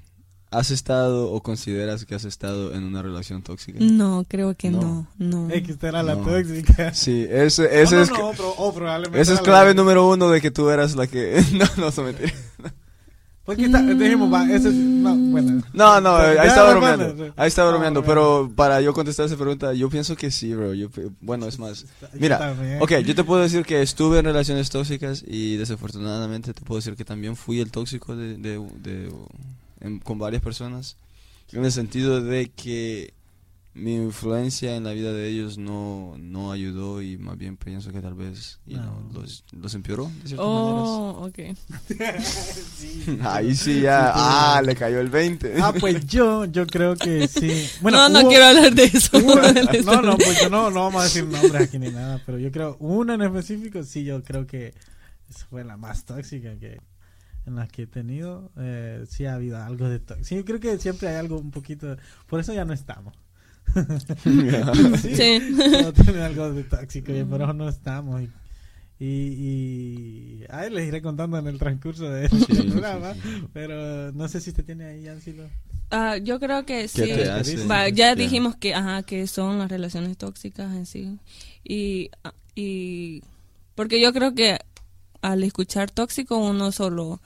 ¿Has 0.50 0.70
estado 0.70 1.32
o 1.32 1.42
consideras 1.42 2.04
que 2.04 2.14
has 2.14 2.24
estado 2.24 2.72
en 2.72 2.84
una 2.84 3.02
relación 3.02 3.42
tóxica? 3.42 3.78
No, 3.80 4.24
creo 4.28 4.54
que 4.54 4.70
No. 4.70 5.06
no, 5.18 5.48
no. 5.48 5.50
Es 5.50 5.62
que 5.64 5.72
usted 5.72 5.88
era 5.88 6.02
la 6.02 6.14
No. 6.14 6.22
tóxica. 6.24 6.94
Sí, 6.94 7.26
ese, 7.28 7.82
ese 7.82 7.96
No, 7.96 8.04
no, 8.06 8.30
es, 8.30 8.38
oh, 8.56 8.72
probablemente 8.72 9.20
ese 9.20 9.34
es 9.34 9.40
clave 9.40 9.74
número 9.74 10.08
uno 10.08 10.30
de 10.30 10.40
que 10.40 10.50
tú 10.52 10.70
eras 10.70 10.94
la 10.94 11.06
que... 11.08 11.42
No, 11.52 11.64
no, 11.76 11.88
eso 11.88 12.08
es 12.08 12.14
mentira. 12.18 12.38
Porque 13.44 13.66
está, 13.66 13.80
dijimos, 13.80 14.32
va, 14.32 14.44
ese 14.52 14.68
es, 14.70 14.74
no, 14.74 15.14
bueno. 15.14 15.62
No, 15.72 16.00
no, 16.00 16.16
ahí 16.16 16.48
estaba 16.48 16.70
bromeando. 16.72 17.32
Ahí 17.36 17.46
estaba 17.46 17.70
bromeando, 17.70 18.02
pero 18.04 18.50
para 18.56 18.80
yo 18.80 18.92
contestar 18.92 19.26
esa 19.26 19.36
pregunta, 19.36 19.72
yo 19.72 19.88
pienso 19.88 20.16
que 20.16 20.32
sí, 20.32 20.52
bro. 20.52 20.74
Yo, 20.74 20.90
pe- 20.90 21.10
bueno, 21.20 21.46
es 21.46 21.56
más, 21.60 21.86
Mira, 22.14 22.56
ok, 22.80 22.90
yo 23.04 23.14
te 23.14 23.22
puedo 23.22 23.42
decir 23.42 23.64
que 23.64 23.82
estuve 23.82 24.18
en 24.18 24.24
relaciones 24.24 24.68
tóxicas 24.68 25.22
y 25.24 25.56
desafortunadamente 25.58 26.54
te 26.54 26.60
puedo 26.62 26.78
decir 26.80 26.96
que 26.96 27.04
también 27.04 27.36
fui 27.36 27.60
el 27.60 27.70
tóxico 27.70 28.16
de, 28.16 28.36
de- 28.36 28.58
de- 28.82 29.12
en- 29.86 29.98
con 30.00 30.18
varias 30.18 30.42
personas. 30.42 30.96
En 31.52 31.64
el 31.64 31.72
sentido 31.72 32.20
de 32.22 32.48
que 32.50 33.14
mi 33.74 33.94
influencia 33.94 34.74
en 34.74 34.84
la 34.84 34.92
vida 34.92 35.12
de 35.12 35.28
ellos 35.28 35.58
no, 35.58 36.14
no 36.18 36.50
ayudó 36.50 37.02
y 37.02 37.18
más 37.18 37.36
bien 37.36 37.58
pienso 37.58 37.92
que 37.92 38.00
tal 38.00 38.14
vez 38.14 38.58
you 38.66 38.78
No. 38.78 38.82
know, 38.84 39.12
los, 39.22 39.44
los 39.52 39.74
empeoró 39.74 40.06
de 40.22 40.28
ciertas 40.28 40.46
Oh, 40.48 41.26
ok. 41.28 41.38
maneras. 41.90 42.58
Ahí 43.22 43.54
sí 43.54 43.82
ya, 43.82 44.12
ah, 44.14 44.62
le 44.64 44.74
cayó 44.74 44.98
el 45.00 45.10
20. 45.10 45.56
Ah, 45.60 45.74
pues 45.78 46.06
yo, 46.06 46.46
yo 46.46 46.66
creo 46.66 46.96
que 46.96 47.28
sí. 47.28 47.68
Bueno, 47.82 47.98
no, 47.98 48.08
no 48.08 48.20
hubo- 48.22 48.28
quiero 48.30 48.46
hablar 48.46 48.74
de 48.74 48.84
eso. 48.84 49.18
hubo- 49.18 49.34
no, 49.84 50.02
no, 50.02 50.16
pues 50.16 50.40
yo 50.40 50.48
no, 50.48 50.70
no 50.70 50.80
vamos 50.84 51.02
a 51.02 51.04
decir 51.04 51.24
nombres 51.26 51.68
aquí 51.68 51.78
ni 51.78 51.90
nada, 51.90 52.22
pero 52.24 52.38
yo 52.38 52.50
creo, 52.50 52.76
una 52.80 53.14
en 53.14 53.22
específico, 53.22 53.82
sí, 53.84 54.04
yo 54.04 54.22
creo 54.22 54.46
que 54.46 54.72
fue 55.50 55.64
la 55.64 55.76
más 55.76 56.04
tóxica 56.04 56.56
que 56.58 56.80
en 57.46 57.54
las 57.56 57.68
que 57.68 57.82
he 57.82 57.86
tenido. 57.86 58.50
Eh, 58.58 59.04
sí 59.08 59.24
ha 59.26 59.34
habido 59.34 59.56
algo 59.62 59.88
de 59.88 59.98
tóxico. 60.00 60.26
Sí, 60.28 60.36
yo 60.36 60.44
creo 60.44 60.60
que 60.60 60.78
siempre 60.78 61.08
hay 61.08 61.16
algo 61.16 61.38
un 61.38 61.50
poquito, 61.50 61.96
por 62.26 62.40
eso 62.40 62.52
ya 62.52 62.64
no 62.64 62.72
estamos. 62.72 63.14
sí, 65.02 65.14
Sí. 65.16 65.56
no 65.82 65.92
tiene 65.92 66.22
algo 66.22 66.52
de 66.52 66.64
tóxico 66.64 67.12
y 67.14 67.24
por 67.24 67.42
eso 67.42 67.52
no 67.52 67.68
estamos. 67.68 68.22
Y, 68.22 68.28
y, 68.98 69.04
y- 70.40 70.44
ay, 70.48 70.70
les 70.70 70.88
iré 70.88 71.02
contando 71.02 71.38
en 71.38 71.46
el 71.46 71.58
transcurso 71.58 72.08
del 72.08 72.30
Sí, 72.30 72.44
sí, 72.48 72.62
programa, 72.70 73.12
sí. 73.14 73.20
pero 73.52 74.12
no 74.12 74.26
sé 74.28 74.40
si 74.40 74.50
usted 74.50 74.64
tiene 74.64 74.86
ahí, 74.86 75.06
Ansilo. 75.08 75.44
Ah, 75.90 76.16
yo 76.16 76.40
creo 76.40 76.64
que 76.64 76.88
sí. 76.88 77.02
¿Qué 77.02 77.14
te 77.14 77.30
hace? 77.30 77.66
Va, 77.66 77.88
ya 77.88 77.94
Ya. 78.08 78.14
dijimos 78.14 78.56
que, 78.56 78.74
ajá, 78.74 79.02
que 79.02 79.26
son 79.26 79.58
las 79.58 79.70
relaciones 79.70 80.16
tóxicas 80.16 80.74
en 80.74 80.86
sí. 80.86 81.18
Y, 81.62 82.10
ah, 82.24 82.32
y 82.54 83.22
porque 83.74 84.00
yo 84.00 84.12
creo 84.14 84.34
que 84.34 84.58
al 85.22 85.42
escuchar 85.44 85.90
tóxico 85.90 86.36
uno 86.38 86.72
solo 86.72 87.20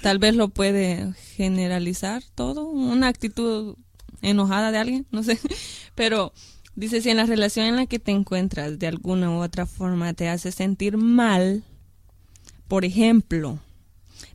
tal 0.00 0.18
vez 0.18 0.34
lo 0.34 0.48
puede 0.48 1.12
generalizar 1.36 2.22
todo, 2.34 2.68
una 2.68 3.08
actitud 3.08 3.76
enojada 4.22 4.70
de 4.70 4.78
alguien, 4.78 5.06
no 5.10 5.22
sé, 5.22 5.38
pero 5.94 6.32
dice 6.74 7.00
si 7.00 7.10
en 7.10 7.16
la 7.16 7.26
relación 7.26 7.66
en 7.66 7.76
la 7.76 7.86
que 7.86 7.98
te 7.98 8.12
encuentras 8.12 8.78
de 8.78 8.86
alguna 8.86 9.30
u 9.30 9.42
otra 9.42 9.66
forma 9.66 10.14
te 10.14 10.28
hace 10.28 10.52
sentir 10.52 10.96
mal, 10.96 11.64
por 12.68 12.84
ejemplo, 12.84 13.58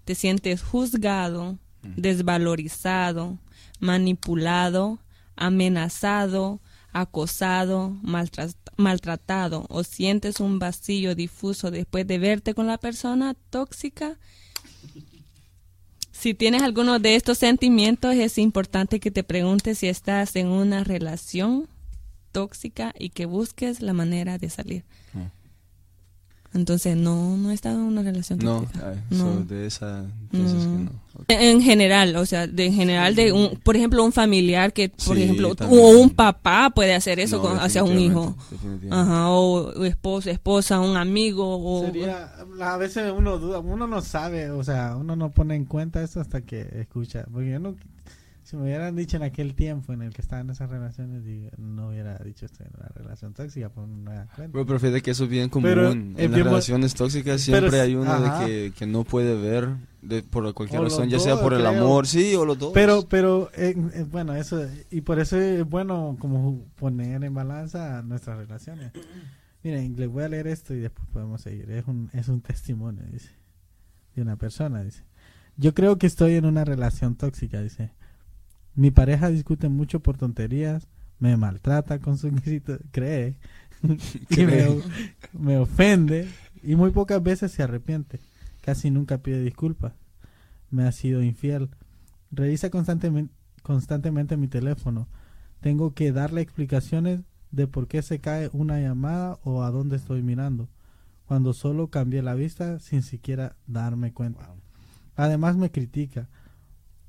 te 0.06 0.16
sientes 0.16 0.62
juzgado, 0.62 1.58
desvalorizado, 1.82 3.38
manipulado, 3.80 5.00
amenazado, 5.36 6.62
acosado, 6.94 7.98
maltratado 8.78 9.66
o 9.70 9.84
sientes 9.84 10.40
un 10.40 10.60
vacío 10.60 11.16
difuso 11.16 11.72
después 11.72 12.08
de 12.08 12.20
verte 12.20 12.54
con 12.54 12.68
la 12.68 12.78
persona 12.78 13.36
tóxica, 13.50 14.18
si 16.12 16.34
tienes 16.34 16.62
alguno 16.62 17.00
de 17.00 17.16
estos 17.16 17.38
sentimientos, 17.40 18.16
es 18.16 18.38
importante 18.38 19.02
que 19.02 19.12
te 19.12 19.26
preguntes 19.26 19.80
si 19.80 19.88
estás 19.88 20.38
en 20.38 20.48
una 20.48 20.86
relación 20.86 21.68
tóxica 22.32 22.94
y 22.98 23.10
que 23.10 23.26
busques 23.26 23.82
la 23.82 23.92
manera 23.92 24.38
de 24.38 24.50
salir. 24.50 24.86
Ah. 25.16 25.32
Entonces, 26.54 26.96
no, 26.96 27.36
no 27.36 27.50
he 27.50 27.54
estado 27.54 27.80
en 27.80 27.86
una 27.86 28.04
relación 28.04 28.40
tóxica. 28.40 28.96
No, 29.10 29.44
de 29.44 29.66
esa, 29.66 30.06
entonces 30.32 30.64
que 30.64 30.68
no. 30.68 31.04
En 31.28 31.62
general, 31.62 32.16
o 32.16 32.26
sea, 32.26 32.48
de 32.48 32.66
en 32.66 32.74
general, 32.74 33.16
de 33.16 33.32
un, 33.32 33.58
por 33.64 33.76
ejemplo, 33.76 34.04
un 34.04 34.12
familiar 34.12 34.74
que, 34.74 34.90
por 34.90 35.18
ejemplo, 35.18 35.56
o 35.70 35.90
un 36.00 36.10
papá 36.10 36.72
puede 36.74 36.94
hacer 36.94 37.20
eso 37.20 37.42
hacia 37.60 37.84
un 37.84 38.00
hijo. 38.00 38.36
Ajá, 38.90 39.30
o 39.30 39.84
esposa, 39.84 40.32
esposa, 40.32 40.80
un 40.80 40.98
amigo. 40.98 41.58
O, 41.60 41.86
Sería, 41.86 42.32
a 42.62 42.78
veces 42.78 43.12
uno 43.16 43.38
duda, 43.38 43.60
uno 43.60 43.88
no 43.88 44.02
sabe, 44.02 44.50
o 44.50 44.64
sea, 44.64 44.96
uno 44.96 45.16
no 45.16 45.32
pone 45.32 45.56
en 45.56 45.66
cuenta 45.66 46.04
eso 46.04 46.20
hasta 46.20 46.42
que 46.42 46.68
escucha. 46.80 47.26
Porque 47.32 47.52
yo 47.52 47.60
no, 47.60 47.76
si 48.54 48.58
me 48.58 48.66
hubieran 48.66 48.96
dicho 48.96 49.18
en 49.18 49.24
aquel 49.24 49.56
tiempo 49.56 49.94
en 49.94 50.04
el 50.04 50.14
que 50.14 50.22
estaba 50.22 50.44
en 50.44 50.52
esas 50.52 50.70
relaciones, 50.70 51.24
no 51.58 51.88
hubiera 51.88 52.20
dicho 52.20 52.46
esto 52.46 52.64
en 52.64 52.70
una 52.78 52.88
relación 52.90 53.34
tóxica, 53.34 53.70
pues 53.70 53.88
no 53.88 53.96
me 53.96 54.12
cuenta. 54.36 54.50
Pero 54.52 54.66
prefiere 54.68 55.02
que 55.02 55.10
eso 55.10 55.24
es 55.24 55.30
bien 55.32 55.50
común. 55.50 56.14
en 56.16 56.32
las 56.32 56.44
relaciones 56.44 56.94
tóxicas 56.94 57.42
siempre 57.42 57.82
hay 57.82 57.96
uno 57.96 58.22
de 58.22 58.46
que, 58.46 58.74
que, 58.78 58.86
no 58.86 59.06
puede 59.06 59.36
ver 59.36 59.70
de, 60.04 60.22
por 60.22 60.54
cualquier 60.54 60.84
razón, 60.84 61.10
ya 61.10 61.18
sea 61.18 61.42
por 61.42 61.56
el 61.56 61.66
amor, 61.66 62.06
sí, 62.06 62.36
o 62.36 62.46
los 62.46 62.60
dos. 62.60 62.74
Pero, 62.76 63.08
pero 63.10 63.50
eh, 63.56 63.76
eh, 63.96 64.06
bueno, 64.12 64.36
eso, 64.36 64.64
y 64.92 65.02
por 65.02 65.18
eso 65.18 65.36
es 65.40 65.68
bueno 65.68 66.16
como 66.20 66.64
poner 66.76 67.24
en 67.24 67.34
balanza 67.34 68.04
nuestras 68.04 68.38
relaciones. 68.38 68.92
Miren, 69.64 69.96
les 69.98 70.10
voy 70.10 70.26
a 70.26 70.30
leer 70.30 70.46
esto 70.46 70.76
y 70.76 70.80
después 70.80 71.08
podemos 71.12 71.42
seguir. 71.42 71.72
Es 71.72 71.88
un, 71.88 72.12
es 72.14 72.28
un 72.28 72.42
testimonio, 72.42 73.04
dice, 73.12 73.32
de 74.14 74.22
una 74.22 74.36
persona, 74.36 74.84
dice. 74.84 75.02
Yo 75.58 75.74
creo 75.74 75.98
que 75.98 76.06
estoy 76.06 76.36
en 76.36 76.46
una 76.46 76.64
relación 76.64 77.16
tóxica, 77.16 77.60
dice. 77.60 77.90
Mi 78.76 78.92
pareja 78.92 79.30
discute 79.30 79.70
mucho 79.70 80.00
por 80.00 80.18
tonterías, 80.18 80.88
me 81.20 81.38
maltrata 81.38 82.00
con 82.00 82.18
su 82.18 82.32
grito, 82.46 82.78
cree, 82.92 83.36
que 84.30 84.46
me, 84.46 84.82
me, 85.34 85.58
ofende 85.58 86.28
y 86.62 86.76
muy 86.76 86.92
pocas 86.92 87.22
veces 87.22 87.52
se 87.52 87.64
arrepiente. 87.64 88.20
Casi 88.62 88.90
nunca 88.92 89.18
pide 89.18 89.42
disculpas. 89.42 89.94
Me 90.70 90.88
ha 90.88 90.92
sido 90.92 91.22
infiel. 91.22 91.70
Revisa 92.32 92.70
constantemente, 92.70 93.34
constantemente 93.62 94.38
mi 94.38 94.48
teléfono. 94.48 95.08
Tengo 95.60 95.94
que 95.94 96.12
darle 96.12 96.42
explicaciones 96.42 97.22
de 97.52 97.68
por 97.68 97.88
qué 97.88 98.02
se 98.02 98.20
cae 98.20 98.50
una 98.52 98.80
llamada 98.80 99.40
o 99.44 99.64
a 99.64 99.72
dónde 99.72 99.98
estoy 99.98 100.24
mirando, 100.24 100.70
cuando 101.26 101.54
solo 101.54 101.90
cambié 101.90 102.22
la 102.24 102.34
vista 102.34 102.80
sin 102.80 103.04
siquiera 103.04 103.56
darme 103.68 104.12
cuenta. 104.12 104.50
Además 105.16 105.56
me 105.56 105.70
critica 105.70 106.28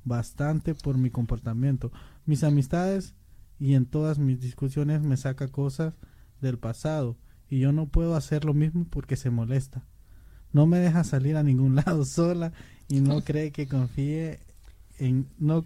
bastante 0.05 0.75
por 0.75 0.99
mi 0.99 1.11
comportamiento. 1.11 1.91
Mis 2.27 2.45
amistades 2.45 3.15
y 3.59 3.75
en 3.75 3.87
todas 3.87 4.19
mis 4.19 4.41
discusiones 4.41 5.03
me 5.03 5.17
saca 5.17 5.49
cosas 5.49 5.95
del 6.41 6.59
pasado 6.59 7.17
y 7.49 7.61
yo 7.61 7.73
no 7.73 7.87
puedo 7.87 8.17
hacer 8.17 8.45
lo 8.45 8.55
mismo 8.55 8.87
porque 8.89 9.17
se 9.17 9.31
molesta. 9.31 9.85
No 10.53 10.67
me 10.67 10.79
deja 10.79 11.05
salir 11.05 11.37
a 11.37 11.43
ningún 11.43 11.75
lado 11.85 12.05
sola 12.05 12.53
y 12.89 13.01
no 13.01 13.21
cree 13.25 13.51
que 13.51 13.67
confíe 13.67 14.41
en 14.99 15.27
no 15.39 15.65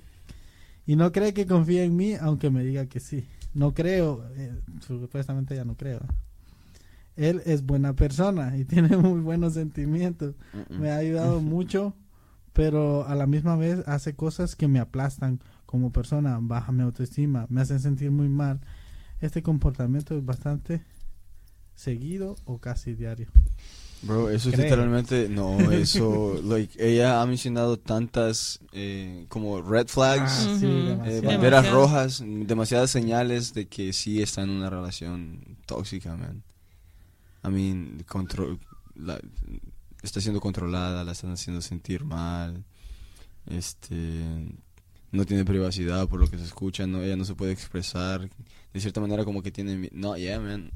y 0.87 0.97
no 0.97 1.13
cree 1.13 1.35
que 1.35 1.47
confíe 1.47 1.85
en 1.85 1.97
mí 1.97 2.15
aunque 2.15 2.51
me 2.51 2.65
diga 2.65 2.87
que 2.87 3.01
sí. 3.01 3.27
No 3.55 3.75
creo, 3.75 4.25
eh, 4.37 4.55
supuestamente 4.87 5.57
ya 5.57 5.65
no 5.65 5.75
creo. 5.75 6.01
Él 7.17 7.43
es 7.45 7.65
buena 7.65 7.95
persona 7.95 8.57
y 8.57 8.65
tiene 8.67 8.97
muy 8.97 9.21
buenos 9.21 9.55
sentimientos. 9.55 10.35
Me 10.71 10.91
ha 10.91 10.97
ayudado 10.97 11.41
mucho 11.41 11.95
pero 12.59 13.07
a 13.07 13.15
la 13.15 13.29
misma 13.29 13.55
vez 13.55 13.87
hace 13.87 14.17
cosas 14.17 14.57
que 14.57 14.67
me 14.67 14.81
aplastan 14.81 15.39
como 15.65 15.93
persona, 15.93 16.41
baja 16.43 16.73
mi 16.73 16.83
autoestima, 16.83 17.47
me 17.51 17.61
hacen 17.61 17.79
sentir 17.79 18.11
muy 18.11 18.29
mal. 18.29 18.59
Este 19.21 19.45
comportamiento 19.45 20.19
es 20.19 20.25
bastante 20.25 20.83
seguido 21.77 22.35
o 22.47 22.59
casi 22.59 22.95
diario. 22.95 23.29
Bro, 24.03 24.31
eso 24.31 24.51
es 24.51 24.59
literalmente, 24.59 25.29
no, 25.29 25.71
eso, 25.71 26.41
like, 26.45 26.85
ella 26.85 27.23
ha 27.23 27.27
mencionado 27.27 27.79
tantas 27.79 28.59
eh, 28.73 29.27
como 29.29 29.63
red 29.63 29.87
flags, 29.87 30.49
ah, 30.49 30.59
eh, 31.07 31.23
banderas 31.25 31.71
rojas, 31.71 32.25
demasiadas 32.27 32.91
señales 32.91 33.55
de 33.55 33.69
que 33.69 33.93
sí 33.93 34.21
está 34.21 34.43
en 34.43 34.51
una 34.51 34.69
relación 34.69 35.59
tóxica, 35.65 36.17
man. 36.17 36.43
I 37.45 37.51
mean, 37.51 38.05
control, 38.09 38.59
la, 38.97 39.21
está 40.03 40.21
siendo 40.21 40.41
controlada, 40.41 41.05
la 41.05 41.13
están 41.13 41.33
haciendo 41.33 41.61
sentir 41.61 42.05
mal, 42.05 42.65
este, 43.47 44.25
no 45.11 45.25
tiene 45.25 45.45
privacidad 45.45 46.09
por 46.09 46.21
lo 46.21 46.29
que 46.29 46.39
se 46.39 46.45
escucha, 46.45 46.87
no, 46.87 47.03
ella 47.03 47.17
no 47.17 47.25
se 47.25 47.35
puede 47.35 47.53
expresar, 47.53 48.29
de 48.73 48.81
cierta 48.81 49.01
manera 49.01 49.25
como 49.25 49.43
que 49.43 49.51
tiene, 49.51 49.89
no, 49.93 50.17
yeah, 50.17 50.39
man, 50.39 50.71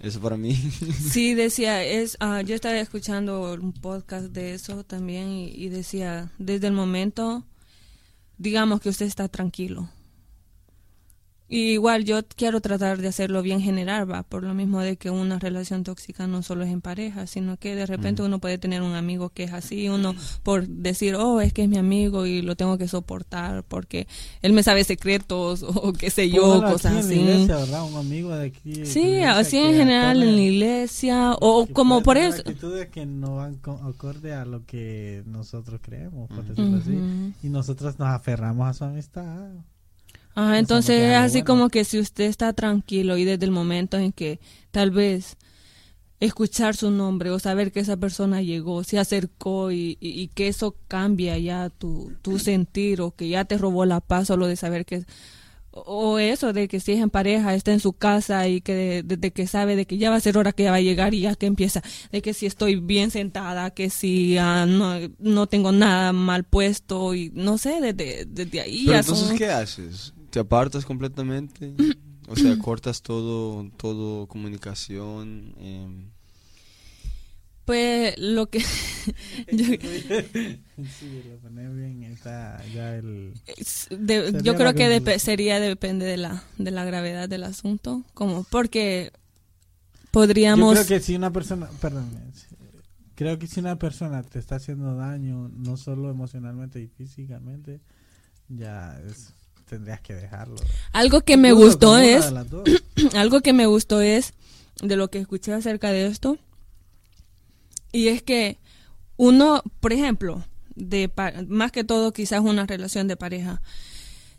eso 0.00 0.20
para 0.20 0.36
mí. 0.36 0.54
Sí, 1.10 1.34
decía, 1.34 1.84
es, 1.84 2.18
uh, 2.20 2.44
yo 2.44 2.54
estaba 2.54 2.78
escuchando 2.78 3.52
un 3.52 3.72
podcast 3.72 4.26
de 4.26 4.54
eso 4.54 4.84
también 4.84 5.28
y 5.30 5.68
decía, 5.68 6.32
desde 6.38 6.66
el 6.66 6.72
momento, 6.72 7.44
digamos 8.38 8.80
que 8.80 8.88
usted 8.88 9.06
está 9.06 9.28
tranquilo, 9.28 9.88
igual 11.52 12.04
yo 12.04 12.20
quiero 12.36 12.60
tratar 12.60 13.00
de 13.00 13.08
hacerlo 13.08 13.42
bien 13.42 13.60
general, 13.60 14.10
va, 14.10 14.22
por 14.22 14.42
lo 14.42 14.54
mismo 14.54 14.80
de 14.80 14.96
que 14.96 15.10
una 15.10 15.38
relación 15.38 15.84
tóxica 15.84 16.26
no 16.26 16.42
solo 16.42 16.64
es 16.64 16.70
en 16.70 16.80
pareja, 16.80 17.26
sino 17.26 17.58
que 17.58 17.74
de 17.74 17.86
repente 17.86 18.22
uno 18.22 18.38
puede 18.38 18.58
tener 18.58 18.82
un 18.82 18.94
amigo 18.94 19.28
que 19.28 19.44
es 19.44 19.52
así, 19.52 19.88
uno 19.88 20.14
por 20.42 20.66
decir, 20.66 21.14
oh, 21.14 21.40
es 21.40 21.52
que 21.52 21.64
es 21.64 21.68
mi 21.68 21.78
amigo 21.78 22.26
y 22.26 22.42
lo 22.42 22.56
tengo 22.56 22.78
que 22.78 22.88
soportar 22.88 23.64
porque 23.64 24.06
él 24.40 24.52
me 24.52 24.62
sabe 24.62 24.84
secretos 24.84 25.62
o 25.66 25.92
qué 25.92 26.10
sé 26.10 26.30
yo, 26.30 26.62
cosas 26.62 27.04
así. 27.04 27.18
Un 27.18 27.96
amigo 27.96 28.30
de 28.34 28.46
aquí. 28.46 28.86
Sí, 28.86 29.20
así 29.22 29.58
en 29.58 29.74
general 29.74 30.22
en 30.22 30.36
la 30.36 30.42
iglesia 30.42 31.32
o 31.40 31.66
como 31.66 32.02
por 32.02 32.16
eso. 32.16 32.38
actitudes 32.38 32.88
que 32.88 33.06
no 33.06 33.36
van 33.36 33.60
acorde 33.88 34.34
a 34.34 34.44
lo 34.44 34.64
que 34.64 35.22
nosotros 35.26 35.80
creemos, 35.82 36.28
por 36.28 36.44
decirlo 36.44 36.78
así, 36.78 37.34
y 37.42 37.48
nosotros 37.48 37.98
nos 37.98 38.08
aferramos 38.08 38.68
a 38.68 38.72
su 38.72 38.84
amistad. 38.84 39.50
Ajá, 40.34 40.58
entonces 40.58 41.10
es 41.10 41.14
así 41.16 41.42
como 41.42 41.68
que 41.68 41.84
si 41.84 41.98
usted 41.98 42.24
está 42.24 42.52
tranquilo 42.52 43.16
y 43.18 43.24
desde 43.24 43.44
el 43.44 43.50
momento 43.50 43.98
en 43.98 44.12
que 44.12 44.40
tal 44.70 44.90
vez 44.90 45.36
escuchar 46.20 46.76
su 46.76 46.90
nombre 46.90 47.30
o 47.30 47.38
saber 47.38 47.72
que 47.72 47.80
esa 47.80 47.96
persona 47.96 48.42
llegó, 48.42 48.84
se 48.84 48.98
acercó 48.98 49.72
y, 49.72 49.98
y, 50.00 50.28
que 50.28 50.46
eso 50.46 50.76
cambia 50.86 51.36
ya 51.36 51.68
tu, 51.68 52.12
tu, 52.22 52.38
sentir 52.38 53.00
o 53.00 53.10
que 53.10 53.28
ya 53.28 53.44
te 53.44 53.58
robó 53.58 53.84
la 53.84 54.00
paz 54.00 54.28
solo 54.28 54.46
de 54.46 54.54
saber 54.54 54.86
que 54.86 55.04
o 55.72 56.18
eso 56.20 56.52
de 56.52 56.68
que 56.68 56.78
si 56.78 56.92
es 56.92 57.00
en 57.00 57.10
pareja 57.10 57.54
está 57.54 57.72
en 57.72 57.80
su 57.80 57.94
casa 57.94 58.46
y 58.46 58.60
que 58.60 59.02
desde 59.04 59.32
que 59.32 59.48
sabe 59.48 59.74
de 59.74 59.86
que 59.86 59.98
ya 59.98 60.10
va 60.10 60.16
a 60.16 60.20
ser 60.20 60.38
hora 60.38 60.52
que 60.52 60.62
ya 60.64 60.70
va 60.70 60.76
a 60.76 60.82
llegar 60.82 61.12
y 61.12 61.22
ya 61.22 61.34
que 61.34 61.46
empieza 61.46 61.82
de 62.12 62.22
que 62.22 62.34
si 62.34 62.46
estoy 62.46 62.76
bien 62.76 63.10
sentada 63.10 63.70
que 63.70 63.90
si 63.90 64.38
ah, 64.38 64.64
no, 64.66 64.94
no 65.18 65.46
tengo 65.48 65.72
nada 65.72 66.12
mal 66.12 66.44
puesto 66.44 67.14
y 67.14 67.32
no 67.34 67.58
sé 67.58 67.80
desde, 67.80 68.26
desde 68.26 68.60
ahí 68.60 68.84
Pero 68.86 68.98
entonces 68.98 69.38
qué 69.38 69.48
haces 69.48 70.12
te 70.32 70.40
apartas 70.40 70.84
completamente, 70.86 71.74
o 72.26 72.36
sea, 72.36 72.58
cortas 72.58 73.02
todo, 73.02 73.70
todo 73.76 74.26
comunicación. 74.26 75.54
Eh. 75.58 76.06
Pues 77.66 78.18
lo 78.18 78.48
que 78.48 78.60
yo, 79.52 79.66
yo 84.42 84.56
creo 84.56 84.74
que 84.74 85.18
sería 85.18 85.60
depende 85.60 86.06
de 86.06 86.16
la 86.16 86.42
de 86.56 86.70
la 86.70 86.86
gravedad 86.86 87.28
del 87.28 87.44
asunto, 87.44 88.02
como 88.14 88.44
porque 88.44 89.12
podríamos 90.12 90.78
Yo 90.78 90.86
creo 90.86 90.98
que 90.98 91.04
si 91.04 91.14
una 91.14 91.30
persona, 91.30 91.68
perdón, 91.78 92.08
creo 93.16 93.38
que 93.38 93.46
si 93.46 93.60
una 93.60 93.78
persona 93.78 94.22
te 94.22 94.38
está 94.38 94.56
haciendo 94.56 94.96
daño 94.96 95.50
no 95.54 95.76
solo 95.76 96.10
emocionalmente 96.10 96.80
y 96.80 96.88
físicamente, 96.88 97.82
ya 98.48 98.98
es 98.98 99.34
tendrías 99.72 100.02
que 100.02 100.14
dejarlo. 100.14 100.56
Algo 100.92 101.22
que 101.22 101.38
me 101.38 101.52
gustó 101.52 101.96
es, 101.96 102.30
algo 103.14 103.40
que 103.40 103.54
me 103.54 103.64
gustó 103.64 104.02
es 104.02 104.34
de 104.82 104.96
lo 104.96 105.08
que 105.08 105.18
escuché 105.18 105.54
acerca 105.54 105.90
de 105.90 106.04
esto, 106.04 106.36
y 107.90 108.08
es 108.08 108.22
que 108.22 108.58
uno, 109.16 109.62
por 109.80 109.94
ejemplo, 109.94 110.44
de 110.74 111.10
más 111.48 111.72
que 111.72 111.84
todo 111.84 112.12
quizás 112.12 112.40
una 112.40 112.66
relación 112.66 113.08
de 113.08 113.16
pareja, 113.16 113.62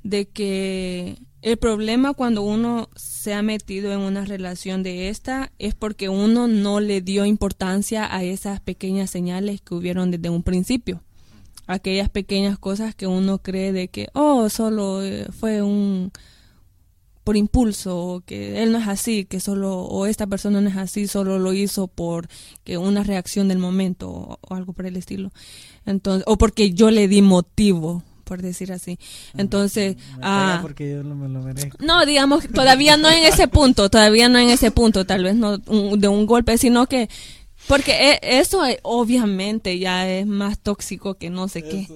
de 0.03 0.27
que 0.27 1.17
el 1.41 1.57
problema 1.57 2.13
cuando 2.13 2.43
uno 2.43 2.89
se 2.95 3.33
ha 3.33 3.41
metido 3.41 3.91
en 3.91 4.01
una 4.01 4.25
relación 4.25 4.83
de 4.83 5.09
esta 5.09 5.51
es 5.57 5.73
porque 5.73 6.09
uno 6.09 6.47
no 6.47 6.79
le 6.79 7.01
dio 7.01 7.25
importancia 7.25 8.15
a 8.15 8.23
esas 8.23 8.59
pequeñas 8.59 9.09
señales 9.09 9.61
que 9.61 9.73
hubieron 9.73 10.11
desde 10.11 10.29
un 10.29 10.43
principio. 10.43 11.01
Aquellas 11.67 12.09
pequeñas 12.09 12.57
cosas 12.59 12.93
que 12.95 13.07
uno 13.07 13.37
cree 13.39 13.71
de 13.71 13.87
que, 13.87 14.07
oh, 14.13 14.49
solo 14.49 15.01
eh, 15.03 15.27
fue 15.31 15.61
un 15.61 16.11
por 17.23 17.37
impulso, 17.37 17.97
o 17.97 18.19
que 18.19 18.61
él 18.63 18.73
no 18.73 18.79
es 18.79 18.87
así, 18.89 19.23
que 19.23 19.39
solo, 19.39 19.79
o 19.83 20.05
esta 20.07 20.27
persona 20.27 20.59
no 20.59 20.69
es 20.69 20.75
así, 20.75 21.07
solo 21.07 21.39
lo 21.39 21.53
hizo 21.53 21.87
por 21.87 22.27
que 22.65 22.77
una 22.77 23.01
reacción 23.03 23.47
del 23.47 23.59
momento 23.59 24.09
o, 24.11 24.39
o 24.41 24.55
algo 24.55 24.73
por 24.73 24.85
el 24.85 24.97
estilo. 24.97 25.31
Entonces, 25.85 26.25
o 26.27 26.37
porque 26.37 26.73
yo 26.73 26.91
le 26.91 27.07
di 27.07 27.21
motivo 27.21 28.03
por 28.25 28.41
decir 28.41 28.73
así. 28.73 28.97
Entonces, 29.37 29.95
ah, 30.21 30.59
porque 30.61 30.89
yo 30.91 31.03
no 31.03 31.15
me 31.15 31.29
lo 31.29 31.41
merezco. 31.41 31.77
no, 31.81 32.05
digamos, 32.05 32.45
todavía 32.49 32.97
no 32.97 33.09
en 33.09 33.23
ese 33.23 33.47
punto, 33.47 33.89
todavía 33.89 34.27
no 34.27 34.37
en 34.39 34.49
ese 34.49 34.71
punto, 34.71 35.05
tal 35.05 35.23
vez 35.23 35.35
no 35.35 35.59
un- 35.67 35.99
de 35.99 36.07
un 36.09 36.25
golpe, 36.25 36.57
sino 36.57 36.87
que, 36.87 37.09
porque 37.67 38.11
e- 38.11 38.19
eso 38.39 38.65
eh, 38.65 38.79
obviamente 38.83 39.79
ya 39.79 40.09
es 40.09 40.25
más 40.27 40.59
tóxico 40.59 41.15
que 41.15 41.29
no 41.29 41.47
sé 41.47 41.63
qué. 41.63 41.87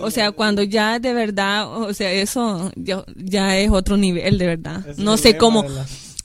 O 0.00 0.10
sea, 0.10 0.32
cuando 0.32 0.62
ya 0.62 0.98
de 0.98 1.12
verdad, 1.14 1.68
o 1.82 1.92
sea, 1.94 2.12
eso 2.12 2.70
ya, 2.76 3.04
ya 3.16 3.58
es 3.58 3.70
otro 3.70 3.96
nivel 3.96 4.38
de 4.38 4.46
verdad. 4.46 4.84
No 4.98 5.16
sé 5.16 5.30
cómo, 5.38 5.62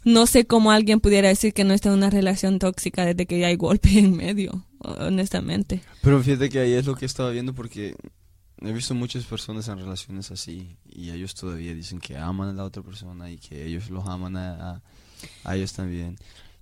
no 0.06 0.26
sé 0.28 0.46
cómo 0.46 0.72
alguien 0.72 1.00
pudiera 1.00 1.28
decir 1.30 1.54
que 1.54 1.64
no 1.64 1.74
está 1.74 1.90
en 1.90 1.96
una 1.96 2.10
relación 2.10 2.58
tóxica 2.60 3.06
desde 3.06 3.26
que 3.26 3.40
ya 3.40 3.48
hay 3.48 3.56
golpe 3.56 3.90
en 4.00 4.16
medio, 4.16 4.66
honestamente. 4.80 5.82
Pero 6.02 6.22
fíjate 6.24 6.50
que 6.50 6.60
ahí 6.60 6.74
es 6.74 6.86
lo 6.86 6.96
que 6.96 7.06
estaba 7.06 7.30
viendo 7.32 7.54
porque 7.54 7.96
he 8.62 8.72
visto 8.74 8.94
muchas 8.96 9.24
personas 9.26 9.68
en 9.68 9.78
relaciones 9.80 10.32
así 10.32 10.76
y 10.86 11.12
ellos 11.12 11.34
todavía 11.36 11.74
dicen 11.74 12.00
que 12.00 12.18
aman 12.18 12.50
a 12.50 12.54
la 12.54 12.64
otra 12.66 12.84
persona 12.84 13.30
y 13.32 13.38
que 13.38 13.66
ellos 13.66 13.90
los 13.90 14.06
aman 14.08 14.36
a, 14.38 14.72
a- 14.72 14.82
a 15.44 15.56
ellos 15.56 15.74
también. 15.74 16.18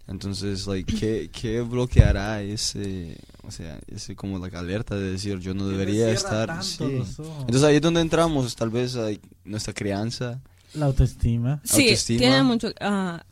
Entonces, 0.07 0.65
like, 0.67 0.93
¿qué, 0.95 1.29
¿qué 1.31 1.61
bloqueará 1.61 2.41
ese, 2.41 3.17
o 3.43 3.51
sea, 3.51 3.77
ese 3.87 4.15
como 4.15 4.39
la 4.39 4.47
alerta 4.57 4.95
de 4.95 5.11
decir 5.11 5.39
yo 5.39 5.53
no 5.53 5.67
debería 5.67 6.09
estar? 6.11 6.63
sí. 6.63 6.83
Entonces 6.83 7.63
ahí 7.63 7.75
es 7.75 7.81
donde 7.81 7.99
entramos, 8.01 8.55
tal 8.55 8.69
vez 8.69 8.97
nuestra 9.43 9.73
crianza. 9.73 10.39
La 10.73 10.85
autoestima. 10.85 11.59
Sí, 11.63 11.83
Autoestima. 11.83 12.19
tiene 12.19 12.43
mucho. 12.43 12.69
ah, 12.79 13.25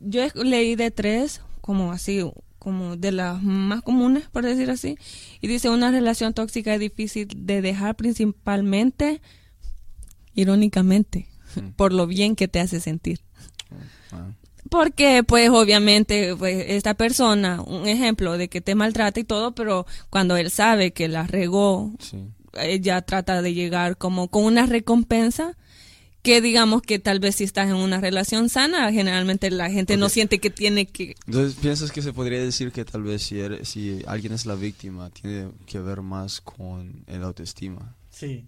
yo 0.00 0.22
leí 0.34 0.76
de 0.76 0.90
tres, 0.90 1.40
como 1.60 1.90
así, 1.92 2.20
como 2.58 2.96
de 2.96 3.10
las 3.12 3.42
más 3.42 3.82
comunes, 3.82 4.24
por 4.30 4.44
decir 4.44 4.70
así. 4.70 4.96
Y 5.40 5.48
dice: 5.48 5.70
una 5.70 5.90
relación 5.90 6.34
tóxica 6.34 6.74
es 6.74 6.80
difícil 6.80 7.28
de 7.36 7.62
dejar 7.62 7.96
principalmente, 7.96 9.20
irónicamente, 10.34 11.28
Mm. 11.56 11.70
por 11.76 11.92
lo 11.92 12.06
bien 12.06 12.34
que 12.36 12.48
te 12.48 12.60
hace 12.60 12.80
sentir. 12.80 13.20
Ah, 14.10 14.30
Porque, 14.72 15.22
pues, 15.22 15.50
obviamente, 15.50 16.34
pues, 16.36 16.64
esta 16.68 16.94
persona, 16.94 17.60
un 17.62 17.86
ejemplo 17.86 18.36
de 18.38 18.48
que 18.48 18.60
te 18.60 18.74
maltrata 18.74 19.20
y 19.20 19.24
todo, 19.24 19.54
pero 19.54 19.86
cuando 20.10 20.36
él 20.36 20.50
sabe 20.50 20.92
que 20.92 21.06
la 21.08 21.26
regó, 21.26 21.92
sí. 22.00 22.18
ella 22.54 23.02
trata 23.02 23.42
de 23.42 23.54
llegar 23.54 23.96
como 23.98 24.28
con 24.28 24.44
una 24.44 24.66
recompensa 24.66 25.56
que 26.22 26.40
digamos 26.40 26.82
que 26.82 26.98
tal 27.00 27.18
vez 27.18 27.34
si 27.36 27.44
estás 27.44 27.68
en 27.68 27.74
una 27.74 28.00
relación 28.00 28.48
sana, 28.48 28.92
generalmente 28.92 29.50
la 29.50 29.68
gente 29.70 29.96
no 29.96 30.08
siente 30.08 30.38
que 30.38 30.50
tiene 30.50 30.86
que... 30.86 31.16
Entonces, 31.26 31.56
¿piensas 31.60 31.90
que 31.90 32.00
se 32.00 32.12
podría 32.12 32.38
decir 32.40 32.70
que 32.72 32.84
tal 32.84 33.02
vez 33.02 33.22
si, 33.24 33.40
eres- 33.40 33.68
si 33.68 34.02
alguien 34.06 34.32
es 34.32 34.46
la 34.46 34.54
víctima, 34.54 35.10
tiene 35.10 35.48
que 35.66 35.80
ver 35.80 36.00
más 36.00 36.40
con 36.40 37.04
el 37.08 37.24
autoestima? 37.24 37.96
Sí. 38.10 38.46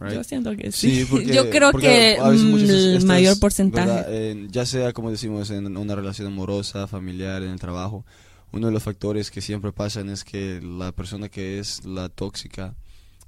Right? 0.00 0.14
Yo 0.14 0.24
siento 0.24 0.56
que 0.56 0.72
sí. 0.72 1.00
Sí, 1.00 1.06
porque, 1.10 1.26
Yo 1.34 1.50
creo 1.50 1.72
que 1.72 2.18
mm, 2.20 2.54
el 2.56 2.70
estas, 2.70 3.04
mayor 3.04 3.38
porcentaje. 3.40 4.04
Eh, 4.08 4.46
ya 4.50 4.64
sea 4.66 4.92
como 4.92 5.10
decimos 5.10 5.50
en 5.50 5.76
una 5.76 5.94
relación 5.94 6.28
amorosa, 6.28 6.86
familiar, 6.86 7.42
en 7.42 7.50
el 7.50 7.58
trabajo, 7.60 8.04
uno 8.52 8.68
de 8.68 8.72
los 8.72 8.82
factores 8.82 9.30
que 9.30 9.40
siempre 9.40 9.72
pasan 9.72 10.08
es 10.08 10.24
que 10.24 10.60
la 10.62 10.92
persona 10.92 11.28
que 11.28 11.58
es 11.58 11.84
la 11.84 12.08
tóxica 12.08 12.74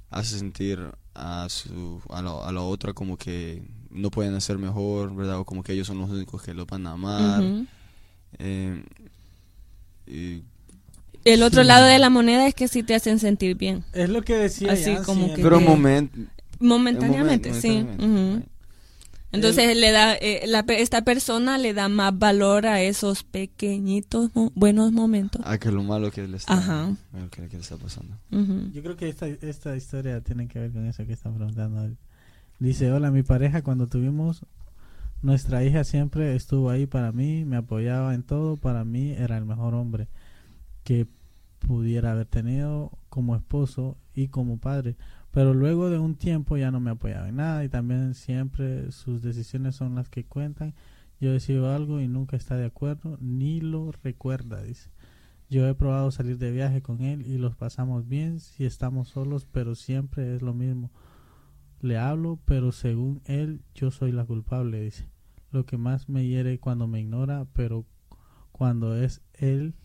hace 0.09 0.39
sentir 0.39 0.79
a 1.13 1.47
su 1.49 2.01
a 2.09 2.21
la, 2.21 2.31
a 2.47 2.51
la 2.51 2.61
otra 2.61 2.93
como 2.93 3.17
que 3.17 3.61
no 3.89 4.09
pueden 4.09 4.33
hacer 4.35 4.57
mejor, 4.57 5.13
¿verdad? 5.15 5.39
O 5.39 5.45
como 5.45 5.63
que 5.63 5.73
ellos 5.73 5.87
son 5.87 5.99
los 5.99 6.09
únicos 6.09 6.41
que 6.41 6.53
lo 6.53 6.65
van 6.65 6.87
a 6.87 6.91
amar. 6.91 7.43
Eh, 8.39 8.83
y 10.07 10.43
El 11.25 11.43
otro 11.43 11.63
lado 11.63 11.85
de 11.85 11.99
la 11.99 12.09
moneda 12.09 12.47
es 12.47 12.55
que 12.55 12.67
sí 12.67 12.83
te 12.83 12.95
hacen 12.95 13.19
sentir 13.19 13.55
bien. 13.55 13.83
Es 13.93 14.09
lo 14.09 14.21
que 14.21 14.35
decía 14.35 14.71
Así 14.71 14.95
como 15.05 15.33
que- 15.33 15.41
pero 15.41 15.57
un 15.57 15.65
momento 15.65 16.17
Momentáneamente, 16.61 17.53
sí. 17.53 17.85
Entonces 19.33 19.77
le 19.77 19.91
da, 19.91 20.13
eh, 20.15 20.41
la 20.45 20.63
pe- 20.65 20.81
esta 20.81 21.03
persona 21.05 21.57
le 21.57 21.73
da 21.73 21.87
más 21.87 22.17
valor 22.19 22.65
a 22.67 22.81
esos 22.81 23.23
pequeñitos 23.23 24.35
mo- 24.35 24.51
buenos 24.55 24.91
momentos. 24.91 25.41
A 25.45 25.57
que 25.57 25.71
lo 25.71 25.83
malo 25.83 26.11
que 26.11 26.27
le 26.27 26.35
está, 26.35 26.53
Ajá. 26.53 26.93
lo 27.13 27.29
que, 27.29 27.47
que 27.47 27.55
le 27.55 27.61
está 27.63 27.77
pasando. 27.77 28.17
Yo 28.73 28.83
creo 28.83 28.97
que 28.97 29.07
esta, 29.07 29.27
esta 29.27 29.75
historia 29.77 30.19
tiene 30.19 30.49
que 30.49 30.59
ver 30.59 30.71
con 30.73 30.85
eso 30.85 31.05
que 31.05 31.13
están 31.13 31.33
preguntando. 31.35 31.95
Dice, 32.59 32.91
hola, 32.91 33.09
mi 33.09 33.23
pareja 33.23 33.61
cuando 33.61 33.87
tuvimos 33.87 34.45
nuestra 35.21 35.63
hija 35.63 35.85
siempre 35.85 36.35
estuvo 36.35 36.69
ahí 36.69 36.85
para 36.85 37.13
mí, 37.13 37.45
me 37.45 37.55
apoyaba 37.55 38.13
en 38.13 38.23
todo, 38.23 38.57
para 38.57 38.83
mí 38.83 39.11
era 39.13 39.37
el 39.37 39.45
mejor 39.45 39.75
hombre 39.75 40.09
que 40.83 41.07
pudiera 41.59 42.11
haber 42.11 42.25
tenido 42.25 42.91
como 43.07 43.35
esposo 43.37 43.95
y 44.13 44.27
como 44.27 44.57
padre. 44.57 44.97
Pero 45.31 45.53
luego 45.53 45.89
de 45.89 45.97
un 45.97 46.15
tiempo 46.15 46.57
ya 46.57 46.71
no 46.71 46.79
me 46.79 46.91
apoyaba 46.91 47.29
en 47.29 47.37
nada 47.37 47.63
y 47.63 47.69
también 47.69 48.13
siempre 48.13 48.91
sus 48.91 49.21
decisiones 49.21 49.75
son 49.75 49.95
las 49.95 50.09
que 50.09 50.25
cuentan. 50.25 50.73
Yo 51.21 51.31
decido 51.31 51.73
algo 51.73 52.01
y 52.01 52.07
nunca 52.07 52.35
está 52.35 52.57
de 52.57 52.65
acuerdo 52.65 53.17
ni 53.21 53.61
lo 53.61 53.91
recuerda, 54.03 54.61
dice. 54.61 54.89
Yo 55.49 55.67
he 55.67 55.73
probado 55.73 56.11
salir 56.11 56.37
de 56.37 56.51
viaje 56.51 56.81
con 56.81 57.01
él 57.01 57.25
y 57.25 57.37
los 57.37 57.55
pasamos 57.55 58.07
bien 58.07 58.39
si 58.39 58.65
estamos 58.65 59.09
solos, 59.09 59.45
pero 59.51 59.75
siempre 59.75 60.35
es 60.35 60.41
lo 60.41 60.53
mismo. 60.53 60.91
Le 61.81 61.97
hablo, 61.97 62.39
pero 62.45 62.71
según 62.71 63.21
él 63.25 63.61
yo 63.73 63.91
soy 63.91 64.11
la 64.11 64.25
culpable, 64.25 64.81
dice. 64.81 65.07
Lo 65.51 65.65
que 65.65 65.77
más 65.77 66.09
me 66.09 66.25
hiere 66.25 66.59
cuando 66.59 66.87
me 66.87 67.01
ignora, 67.01 67.47
pero 67.53 67.85
cuando 68.51 68.95
es 68.95 69.21
él, 69.33 69.75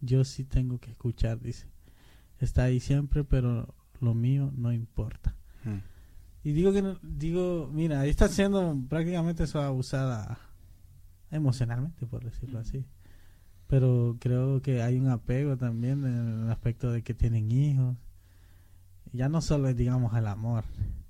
yo 0.00 0.24
sí 0.24 0.44
tengo 0.44 0.78
que 0.78 0.90
escuchar, 0.90 1.40
dice. 1.40 1.68
Está 2.38 2.64
ahí 2.64 2.80
siempre, 2.80 3.24
pero 3.24 3.74
lo 4.00 4.14
mío 4.14 4.52
no 4.56 4.72
importa. 4.72 5.34
Hmm. 5.64 5.78
Y 6.42 6.52
digo 6.52 6.72
que 6.72 6.82
no- 6.82 6.98
digo, 7.02 7.70
mira, 7.72 8.00
ahí 8.00 8.10
está 8.10 8.28
siendo 8.28 8.76
prácticamente 8.88 9.44
eso 9.44 9.60
abusada 9.62 10.38
emocionalmente, 11.30 12.06
por 12.06 12.24
decirlo 12.24 12.58
así. 12.58 12.84
Pero 13.66 14.16
creo 14.20 14.60
que 14.60 14.82
hay 14.82 14.98
un 14.98 15.08
apego 15.08 15.56
también 15.56 16.04
en 16.04 16.44
el 16.44 16.50
aspecto 16.50 16.92
de 16.92 17.02
que 17.02 17.14
tienen 17.14 17.50
hijos. 17.50 17.96
Ya 19.12 19.28
no 19.28 19.40
solo 19.40 19.68
es, 19.68 19.76
digamos, 19.76 20.16
el 20.16 20.26
amor, 20.26 20.64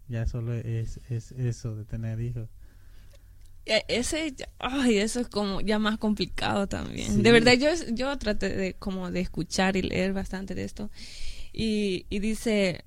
ya 0.08 0.26
solo 0.26 0.52
es, 0.54 1.00
es 1.08 1.32
eso 1.32 1.74
de 1.74 1.84
tener 1.84 2.20
hijos. 2.20 2.48
Eh, 3.66 3.82
Ese, 3.88 4.34
ay, 4.58 4.98
eso 4.98 5.20
es 5.20 5.28
como 5.28 5.60
ya 5.62 5.78
más 5.78 5.98
complicado 5.98 6.68
también. 6.68 7.12
Sí. 7.14 7.22
De 7.22 7.32
verdad, 7.32 7.54
yo, 7.54 7.68
yo 7.94 8.16
traté 8.18 8.50
de 8.54 8.74
como 8.74 9.10
de 9.10 9.20
escuchar 9.20 9.76
y 9.76 9.82
leer 9.82 10.12
bastante 10.12 10.54
de 10.54 10.64
esto. 10.64 10.90
Y, 11.54 12.06
y 12.10 12.18
dice, 12.18 12.84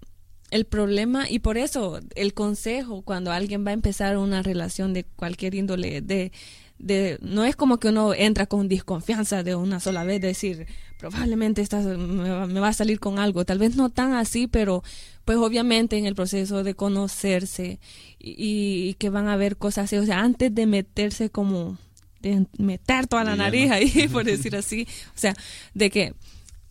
el 0.51 0.65
problema, 0.65 1.29
y 1.29 1.39
por 1.39 1.57
eso 1.57 1.99
el 2.15 2.33
consejo 2.33 3.01
cuando 3.01 3.31
alguien 3.31 3.65
va 3.65 3.71
a 3.71 3.73
empezar 3.73 4.17
una 4.17 4.41
relación 4.41 4.93
de 4.93 5.03
cualquier 5.03 5.55
índole, 5.55 6.01
de, 6.01 6.31
de 6.79 7.17
no 7.21 7.43
es 7.43 7.55
como 7.55 7.79
que 7.79 7.89
uno 7.89 8.13
entra 8.13 8.45
con 8.45 8.67
desconfianza 8.67 9.43
de 9.43 9.55
una 9.55 9.79
sola 9.79 10.03
vez, 10.03 10.21
decir, 10.21 10.67
probablemente 10.99 11.61
esta 11.61 11.79
me, 11.79 12.29
va, 12.29 12.47
me 12.47 12.59
va 12.59 12.69
a 12.69 12.73
salir 12.73 12.99
con 12.99 13.19
algo, 13.19 13.45
tal 13.45 13.59
vez 13.59 13.75
no 13.75 13.89
tan 13.89 14.13
así, 14.13 14.47
pero 14.47 14.83
pues 15.25 15.37
obviamente 15.37 15.97
en 15.97 16.05
el 16.05 16.15
proceso 16.15 16.63
de 16.63 16.75
conocerse 16.75 17.79
y, 18.19 18.89
y 18.89 18.93
que 18.95 19.09
van 19.09 19.27
a 19.27 19.33
haber 19.33 19.57
cosas 19.57 19.85
así, 19.85 19.97
o 19.97 20.05
sea, 20.05 20.19
antes 20.19 20.53
de 20.53 20.65
meterse 20.65 21.29
como, 21.29 21.77
de 22.21 22.45
meter 22.57 23.07
toda 23.07 23.25
la 23.25 23.35
nariz 23.35 23.71
ahí, 23.71 24.07
por 24.11 24.23
decir 24.25 24.55
así, 24.55 24.87
o 25.13 25.19
sea, 25.19 25.35
de 25.73 25.89
que 25.89 26.13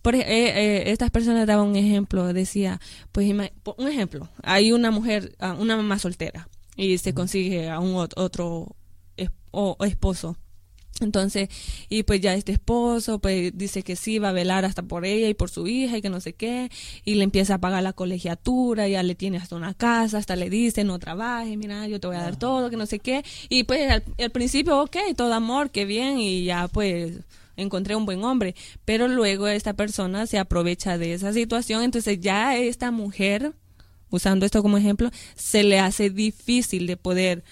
por, 0.06 0.14
eh, 0.14 0.22
eh, 0.28 0.92
estas 0.92 1.10
personas 1.10 1.48
daban 1.48 1.66
un 1.66 1.74
ejemplo, 1.74 2.32
decía, 2.32 2.80
pues 3.10 3.28
un 3.28 3.88
ejemplo, 3.88 4.28
hay 4.44 4.70
una 4.70 4.92
mujer, 4.92 5.34
ah, 5.40 5.56
una 5.58 5.76
mamá 5.76 5.98
soltera 5.98 6.48
y 6.76 6.96
se 6.98 7.12
consigue 7.12 7.68
a 7.68 7.80
un 7.80 7.94
ot- 7.94 8.12
otro 8.14 8.76
esposo. 9.80 10.36
Entonces, 11.00 11.48
y 11.88 12.04
pues 12.04 12.20
ya 12.20 12.34
este 12.34 12.52
esposo, 12.52 13.18
pues 13.18 13.50
dice 13.58 13.82
que 13.82 13.96
sí, 13.96 14.20
va 14.20 14.28
a 14.28 14.32
velar 14.32 14.64
hasta 14.64 14.82
por 14.84 15.04
ella 15.04 15.28
y 15.28 15.34
por 15.34 15.50
su 15.50 15.66
hija 15.66 15.98
y 15.98 16.02
que 16.02 16.08
no 16.08 16.20
sé 16.20 16.34
qué, 16.34 16.70
y 17.04 17.16
le 17.16 17.24
empieza 17.24 17.54
a 17.54 17.58
pagar 17.58 17.82
la 17.82 17.92
colegiatura, 17.92 18.86
ya 18.86 19.02
le 19.02 19.16
tiene 19.16 19.38
hasta 19.38 19.56
una 19.56 19.74
casa, 19.74 20.18
hasta 20.18 20.36
le 20.36 20.48
dice, 20.50 20.84
no 20.84 21.00
trabaje, 21.00 21.56
mira, 21.56 21.88
yo 21.88 21.98
te 21.98 22.06
voy 22.06 22.16
a 22.16 22.20
dar 22.22 22.36
todo, 22.38 22.70
que 22.70 22.76
no 22.76 22.86
sé 22.86 23.00
qué, 23.00 23.24
y 23.48 23.64
pues 23.64 23.90
al, 23.90 24.04
al 24.18 24.30
principio, 24.30 24.80
ok, 24.80 24.96
todo 25.16 25.34
amor, 25.34 25.70
qué 25.70 25.84
bien, 25.84 26.18
y 26.20 26.44
ya 26.44 26.68
pues 26.68 27.18
encontré 27.56 27.96
un 27.96 28.06
buen 28.06 28.24
hombre, 28.24 28.54
pero 28.84 29.08
luego 29.08 29.48
esta 29.48 29.74
persona 29.74 30.26
se 30.26 30.38
aprovecha 30.38 30.98
de 30.98 31.14
esa 31.14 31.32
situación, 31.32 31.82
entonces 31.82 32.20
ya 32.20 32.56
esta 32.56 32.90
mujer 32.90 33.54
usando 34.10 34.46
esto 34.46 34.62
como 34.62 34.78
ejemplo, 34.78 35.10
se 35.34 35.62
le 35.62 35.78
hace 35.78 36.10
difícil 36.10 36.86
de 36.86 36.96
poder 36.96 37.44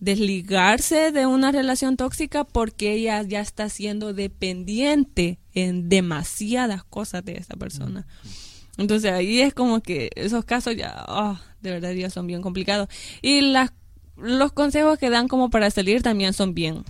desligarse 0.00 1.10
de 1.10 1.26
una 1.26 1.50
relación 1.50 1.96
tóxica 1.96 2.44
porque 2.44 2.92
ella 2.92 3.22
ya 3.22 3.40
está 3.40 3.68
siendo 3.68 4.14
dependiente 4.14 5.40
en 5.54 5.88
demasiadas 5.88 6.84
cosas 6.84 7.24
de 7.24 7.34
esa 7.38 7.56
persona. 7.56 8.06
Entonces 8.76 9.10
ahí 9.10 9.40
es 9.40 9.54
como 9.54 9.80
que 9.80 10.10
esos 10.14 10.44
casos 10.44 10.76
ya, 10.76 10.92
ah, 10.94 11.42
de 11.60 11.72
verdad 11.72 11.92
ya 11.92 12.10
son 12.10 12.28
bien 12.28 12.42
complicados. 12.42 12.88
Y 13.22 13.40
las, 13.40 13.72
los 14.16 14.52
consejos 14.52 14.98
que 14.98 15.10
dan 15.10 15.26
como 15.26 15.50
para 15.50 15.68
salir 15.70 16.02
también 16.02 16.32
son 16.32 16.54
bien 16.54 16.84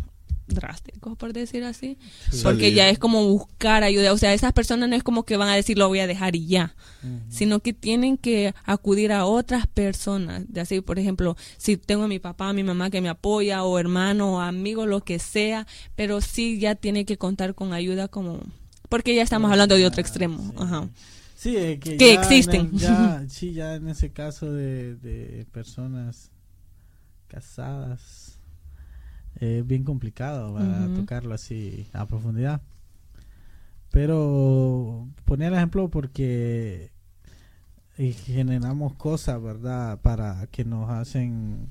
drásticos, 0.49 1.17
por 1.17 1.33
decir 1.33 1.65
así. 1.65 1.99
Porque 2.43 2.73
ya 2.73 2.89
es 2.89 2.99
como 2.99 3.25
buscar 3.29 3.83
ayuda. 3.85 4.13
O 4.13 4.19
sea, 4.19 4.33
esas 4.35 4.53
personas 4.53 4.89
no 4.89 4.97
es 4.97 5.03
como 5.03 5.25
que 5.25 5.37
van 5.37 5.49
a 5.49 5.55
decir 5.55 5.79
lo 5.79 5.89
voy 5.89 6.01
a 6.01 6.07
dejar 6.07 6.35
y 6.37 6.47
ya, 6.47 6.75
sino 7.29 7.61
que 7.61 7.73
tienen 7.73 8.17
que 8.17 8.55
acudir 8.65 9.13
a 9.13 9.25
otras 9.27 9.67
personas. 9.67 10.45
De 10.49 10.61
así, 10.61 10.81
por 10.81 10.99
ejemplo, 10.99 11.37
si 11.57 11.77
tengo 11.77 12.05
a 12.05 12.09
mi 12.09 12.19
papá, 12.19 12.49
a 12.49 12.53
mi 12.53 12.63
mamá 12.65 12.91
que 12.91 13.01
me 13.01 13.09
apoya, 13.09 13.63
o 13.65 13.79
hermano, 13.79 14.35
o 14.37 14.41
amigo, 14.41 14.87
lo 14.87 15.05
que 15.05 15.19
sea, 15.19 15.67
pero 15.95 16.21
sí 16.21 16.59
ya 16.59 16.75
tiene 16.75 17.05
que 17.05 17.17
contar 17.19 17.55
con 17.55 17.73
ayuda 17.73 18.09
como... 18.09 18.41
Porque 18.89 19.15
ya 19.15 19.23
estamos 19.23 19.51
hablando 19.51 19.75
de 19.77 19.85
otro 19.87 20.01
extremo. 20.01 20.39
Sí. 20.43 20.53
Ajá. 20.59 20.89
Sí, 21.37 21.57
eh, 21.57 21.79
que, 21.79 21.97
Que 21.99 22.07
ya 22.09 22.15
en 22.15 22.19
existen. 22.21 22.71
el- 22.73 22.79
ya, 22.81 23.25
sí, 23.29 23.53
ya 23.53 23.75
en 23.77 23.89
ese 23.89 24.11
caso 24.13 24.51
de, 24.53 24.97
de 24.97 25.47
personas 25.53 26.31
casadas, 27.29 28.28
es 29.37 29.67
bien 29.67 29.85
complicado 29.85 30.55
para 30.55 30.87
tocarlo 30.95 31.35
así 31.35 31.89
a 31.93 32.07
profundidad. 32.07 32.61
Pero 33.91 35.09
ponía 35.25 35.49
el 35.49 35.55
ejemplo 35.55 35.89
porque 35.89 36.91
generamos 37.97 38.95
cosas, 38.95 39.43
¿verdad? 39.43 39.99
Para 40.01 40.47
que 40.51 40.65
nos 40.65 40.91
hacen... 40.91 41.71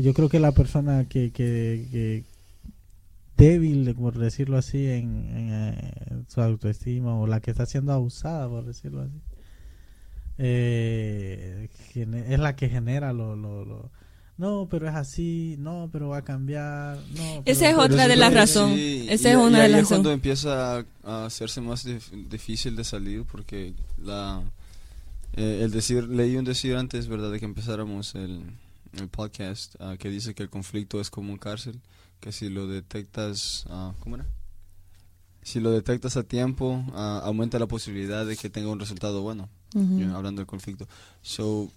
Yo 0.00 0.12
creo 0.12 0.28
que 0.28 0.38
la 0.40 0.52
persona 0.52 1.06
que, 1.08 1.30
que, 1.32 1.88
que 1.90 2.24
débil, 3.38 3.94
por 3.94 4.18
decirlo 4.18 4.58
así, 4.58 4.86
en, 4.86 5.28
en, 5.34 5.48
eh, 5.52 5.92
su 6.28 6.42
autoestima 6.42 7.14
o 7.18 7.26
la 7.26 7.40
que 7.40 7.50
está 7.52 7.64
siendo 7.64 7.92
abusada, 7.94 8.46
por 8.48 8.66
decirlo 8.66 9.00
así, 9.02 9.18
eh, 10.36 11.68
es 11.94 12.38
la 12.38 12.54
que 12.54 12.68
genera 12.68 13.12
lo, 13.14 13.34
lo, 13.34 13.64
lo- 13.64 13.90
No, 14.38 14.68
pero 14.70 14.88
es 14.88 14.94
así, 14.94 15.56
no, 15.58 15.88
pero 15.92 16.08
va 16.10 16.18
a 16.18 16.22
cambiar, 16.22 16.96
no. 17.16 17.42
Esa 17.44 17.68
es 17.70 17.76
otra 17.76 18.06
de 18.06 18.14
sí, 18.14 18.20
las 18.20 18.28
sí, 18.30 18.34
razón. 18.36 18.72
y- 18.78 19.08
Esa 19.08 19.30
es 19.32 19.36
una 19.36 19.58
y 19.58 19.62
de 19.62 19.68
las 19.68 19.80
es 19.82 19.88
cuando 19.88 20.12
empieza 20.12 20.78
a, 20.78 20.84
a 21.04 21.26
hacerse 21.26 21.60
más 21.60 21.84
dif- 21.84 22.28
difícil 22.28 22.76
de 22.76 22.84
salir 22.84 23.24
porque 23.24 23.74
la 24.00 24.40
eh, 25.34 25.60
el 25.64 25.72
decir 25.72 26.04
leí 26.08 26.36
un 26.36 26.44
decir 26.44 26.76
antes 26.76 27.08
verdad 27.08 27.32
de 27.32 27.40
que 27.40 27.44
empezáramos 27.46 28.14
el, 28.14 28.42
el 28.92 29.08
podcast 29.08 29.74
ah, 29.80 29.96
que 29.98 30.08
dice 30.08 30.34
que 30.34 30.44
el 30.44 30.50
conflicto 30.50 31.00
es 31.00 31.10
como 31.10 31.32
un 31.32 31.38
cárcel 31.38 31.80
que 32.20 32.30
si 32.32 32.48
lo 32.48 32.66
detectas 32.68 33.64
ah, 33.70 33.92
cómo 34.00 34.16
era 34.16 34.26
si 35.42 35.60
lo 35.60 35.70
detectas 35.72 36.16
a 36.16 36.22
tiempo 36.22 36.84
ah, 36.94 37.20
aumenta 37.24 37.58
la 37.58 37.66
posibilidad 37.66 38.24
de 38.24 38.36
que 38.36 38.50
tenga 38.50 38.70
un 38.70 38.78
resultado 38.80 39.20
bueno 39.22 39.48
hablando 40.14 40.40
del 40.40 40.46
conflicto. 40.46 40.86
So, 41.22 41.70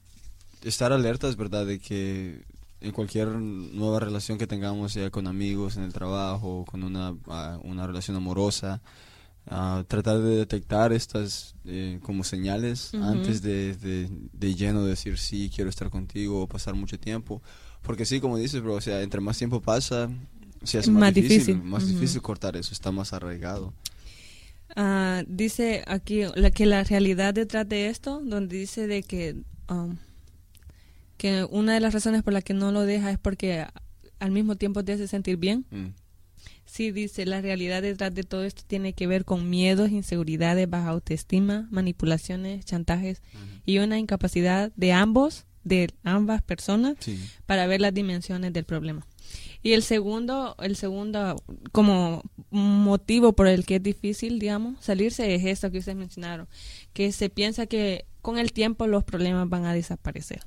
estar 0.63 0.91
alerta 0.93 1.27
es 1.27 1.35
verdad 1.37 1.65
de 1.65 1.79
que 1.79 2.43
en 2.81 2.91
cualquier 2.91 3.27
nueva 3.27 3.99
relación 3.99 4.37
que 4.37 4.47
tengamos, 4.47 4.93
sea 4.93 5.09
con 5.11 5.27
amigos, 5.27 5.77
en 5.77 5.83
el 5.83 5.93
trabajo, 5.93 6.65
con 6.65 6.83
una, 6.83 7.15
ah, 7.27 7.59
una 7.63 7.85
relación 7.85 8.17
amorosa, 8.17 8.81
ah, 9.47 9.83
tratar 9.87 10.19
de 10.19 10.35
detectar 10.37 10.91
estas 10.91 11.55
eh, 11.65 11.99
como 12.01 12.23
señales 12.23 12.93
antes 12.95 13.41
de, 13.43 13.75
de, 13.75 14.09
de 14.33 14.55
lleno 14.55 14.83
decir 14.83 15.17
sí, 15.19 15.51
quiero 15.53 15.69
estar 15.69 15.89
contigo 15.89 16.41
o 16.41 16.47
pasar 16.47 16.73
mucho 16.73 16.99
tiempo. 16.99 17.41
Porque 17.83 18.05
sí, 18.05 18.19
como 18.19 18.37
dices, 18.37 18.61
bro, 18.61 18.73
o 18.75 18.81
sea, 18.81 19.01
entre 19.01 19.21
más 19.21 19.37
tiempo 19.37 19.61
pasa, 19.61 20.09
se 20.63 20.77
hace 20.79 20.91
más, 20.91 21.01
Más 21.01 21.13
difícil, 21.13 21.55
difícil. 21.55 21.63
más 21.63 21.87
difícil 21.87 22.21
cortar 22.21 22.55
eso, 22.55 22.73
está 22.73 22.91
más 22.91 23.13
arraigado. 23.13 23.73
Ah, 24.75 25.23
dice 25.27 25.83
aquí 25.87 26.21
la, 26.35 26.49
que 26.51 26.65
la 26.65 26.83
realidad 26.83 27.33
detrás 27.33 27.67
de 27.67 27.87
esto, 27.89 28.21
donde 28.23 28.57
dice 28.57 28.87
de 28.87 29.03
que, 29.03 29.35
um, 29.69 29.97
que 31.21 31.45
una 31.51 31.75
de 31.75 31.79
las 31.79 31.93
razones 31.93 32.23
por 32.23 32.33
las 32.33 32.43
que 32.43 32.55
no 32.55 32.71
lo 32.71 32.81
deja 32.81 33.11
es 33.11 33.19
porque 33.19 33.67
al 34.17 34.31
mismo 34.31 34.55
tiempo 34.55 34.83
te 34.83 34.93
hace 34.93 35.07
sentir 35.07 35.37
bien. 35.37 35.67
Mm. 35.69 35.89
Sí, 36.65 36.89
dice, 36.91 37.27
la 37.27 37.41
realidad 37.41 37.83
detrás 37.83 38.11
de 38.15 38.23
todo 38.23 38.43
esto 38.43 38.63
tiene 38.65 38.93
que 38.93 39.05
ver 39.05 39.23
con 39.23 39.47
miedos, 39.47 39.91
inseguridades, 39.91 40.67
baja 40.67 40.89
autoestima, 40.89 41.67
manipulaciones, 41.69 42.65
chantajes 42.65 43.21
y 43.67 43.77
una 43.77 43.99
incapacidad 43.99 44.71
de 44.75 44.93
ambos, 44.93 45.45
de 45.63 45.91
ambas 46.03 46.41
personas, 46.41 46.95
Sí. 46.99 47.19
para 47.45 47.67
ver 47.67 47.81
las 47.81 47.93
dimensiones 47.93 48.51
del 48.51 48.65
problema. 48.65 49.05
Y 49.61 49.73
el 49.73 49.83
segundo, 49.83 50.55
el 50.59 50.75
segundo 50.75 51.35
como 51.71 52.23
motivo 52.49 53.33
por 53.33 53.45
el 53.47 53.63
que 53.63 53.75
es 53.75 53.83
difícil, 53.83 54.39
digamos, 54.39 54.83
salirse 54.83 55.35
es 55.35 55.45
esto 55.45 55.69
que 55.69 55.77
ustedes 55.77 55.99
mencionaron, 55.99 56.47
que 56.93 57.11
se 57.11 57.29
piensa 57.29 57.67
que 57.67 58.05
con 58.23 58.39
el 58.39 58.53
tiempo 58.53 58.87
los 58.87 59.03
problemas 59.03 59.47
van 59.49 59.65
a 59.65 59.73
desaparecer. 59.75 60.39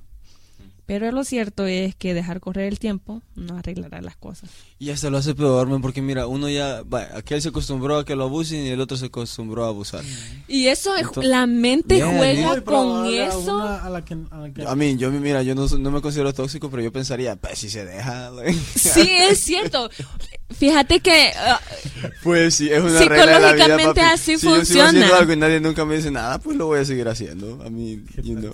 Pero 0.86 1.10
lo 1.12 1.24
cierto 1.24 1.66
es 1.66 1.94
que 1.94 2.12
dejar 2.12 2.40
correr 2.40 2.66
el 2.66 2.78
tiempo 2.78 3.22
no 3.36 3.56
arreglará 3.56 4.02
las 4.02 4.16
cosas. 4.16 4.50
Y 4.78 4.90
hasta 4.90 5.08
lo 5.08 5.16
hace 5.16 5.34
peor, 5.34 5.66
man, 5.66 5.80
porque 5.80 6.02
mira, 6.02 6.26
uno 6.26 6.48
ya, 6.50 6.82
va, 6.82 7.08
aquel 7.14 7.40
se 7.40 7.48
acostumbró 7.48 7.96
a 7.96 8.04
que 8.04 8.14
lo 8.14 8.24
abusen 8.24 8.66
y 8.66 8.68
el 8.68 8.80
otro 8.82 8.96
se 8.98 9.06
acostumbró 9.06 9.64
a 9.64 9.68
abusar. 9.68 10.02
Y 10.46 10.66
eso, 10.66 10.94
es- 10.94 11.02
Entonces- 11.06 11.30
la 11.30 11.46
mente 11.46 11.96
Yeah, 11.96 12.14
juega 12.18 12.48
Muy 12.50 12.60
con 12.62 13.06
eso. 13.06 13.62
a 13.62 13.88
la 13.88 14.04
que- 14.04 14.18
a 14.30 14.36
la 14.38 14.52
que- 14.52 14.62
A 14.66 14.74
mí, 14.76 14.96
yo, 14.98 15.10
mira, 15.10 15.42
yo 15.42 15.54
no, 15.54 15.66
no 15.68 15.90
me 15.90 16.02
considero 16.02 16.34
tóxico, 16.34 16.68
pero 16.70 16.82
yo 16.82 16.92
pensaría, 16.92 17.34
pues 17.36 17.58
si 17.60 17.70
se 17.70 17.86
deja. 17.86 18.30
Sí, 18.76 19.08
es 19.10 19.40
cierto. 19.40 19.88
Fíjate 20.54 21.00
que 21.00 21.32
ah, 21.36 21.58
pues 22.22 22.54
sí, 22.56 22.70
es 22.70 22.80
una 22.82 22.98
regla 23.00 23.16
de 23.16 23.26
la 23.26 23.38
vida, 23.38 23.48
Psicológicamente 23.64 24.00
papi. 24.02 24.14
así 24.14 24.24
si 24.24 24.32
yo 24.32 24.38
sigo 24.38 24.54
funciona. 24.56 24.88
haciendo 24.90 25.14
algo 25.16 25.32
y 25.32 25.36
nadie 25.36 25.60
nunca 25.60 25.84
me 25.86 25.96
dice 25.96 26.10
nada, 26.10 26.38
pues 26.38 26.56
lo 26.58 26.66
voy 26.66 26.80
a 26.80 26.84
seguir 26.84 27.08
haciendo. 27.08 27.60
A 27.64 27.70
mí, 27.70 28.04
Qué 28.14 28.22
you 28.22 28.36
know. 28.38 28.52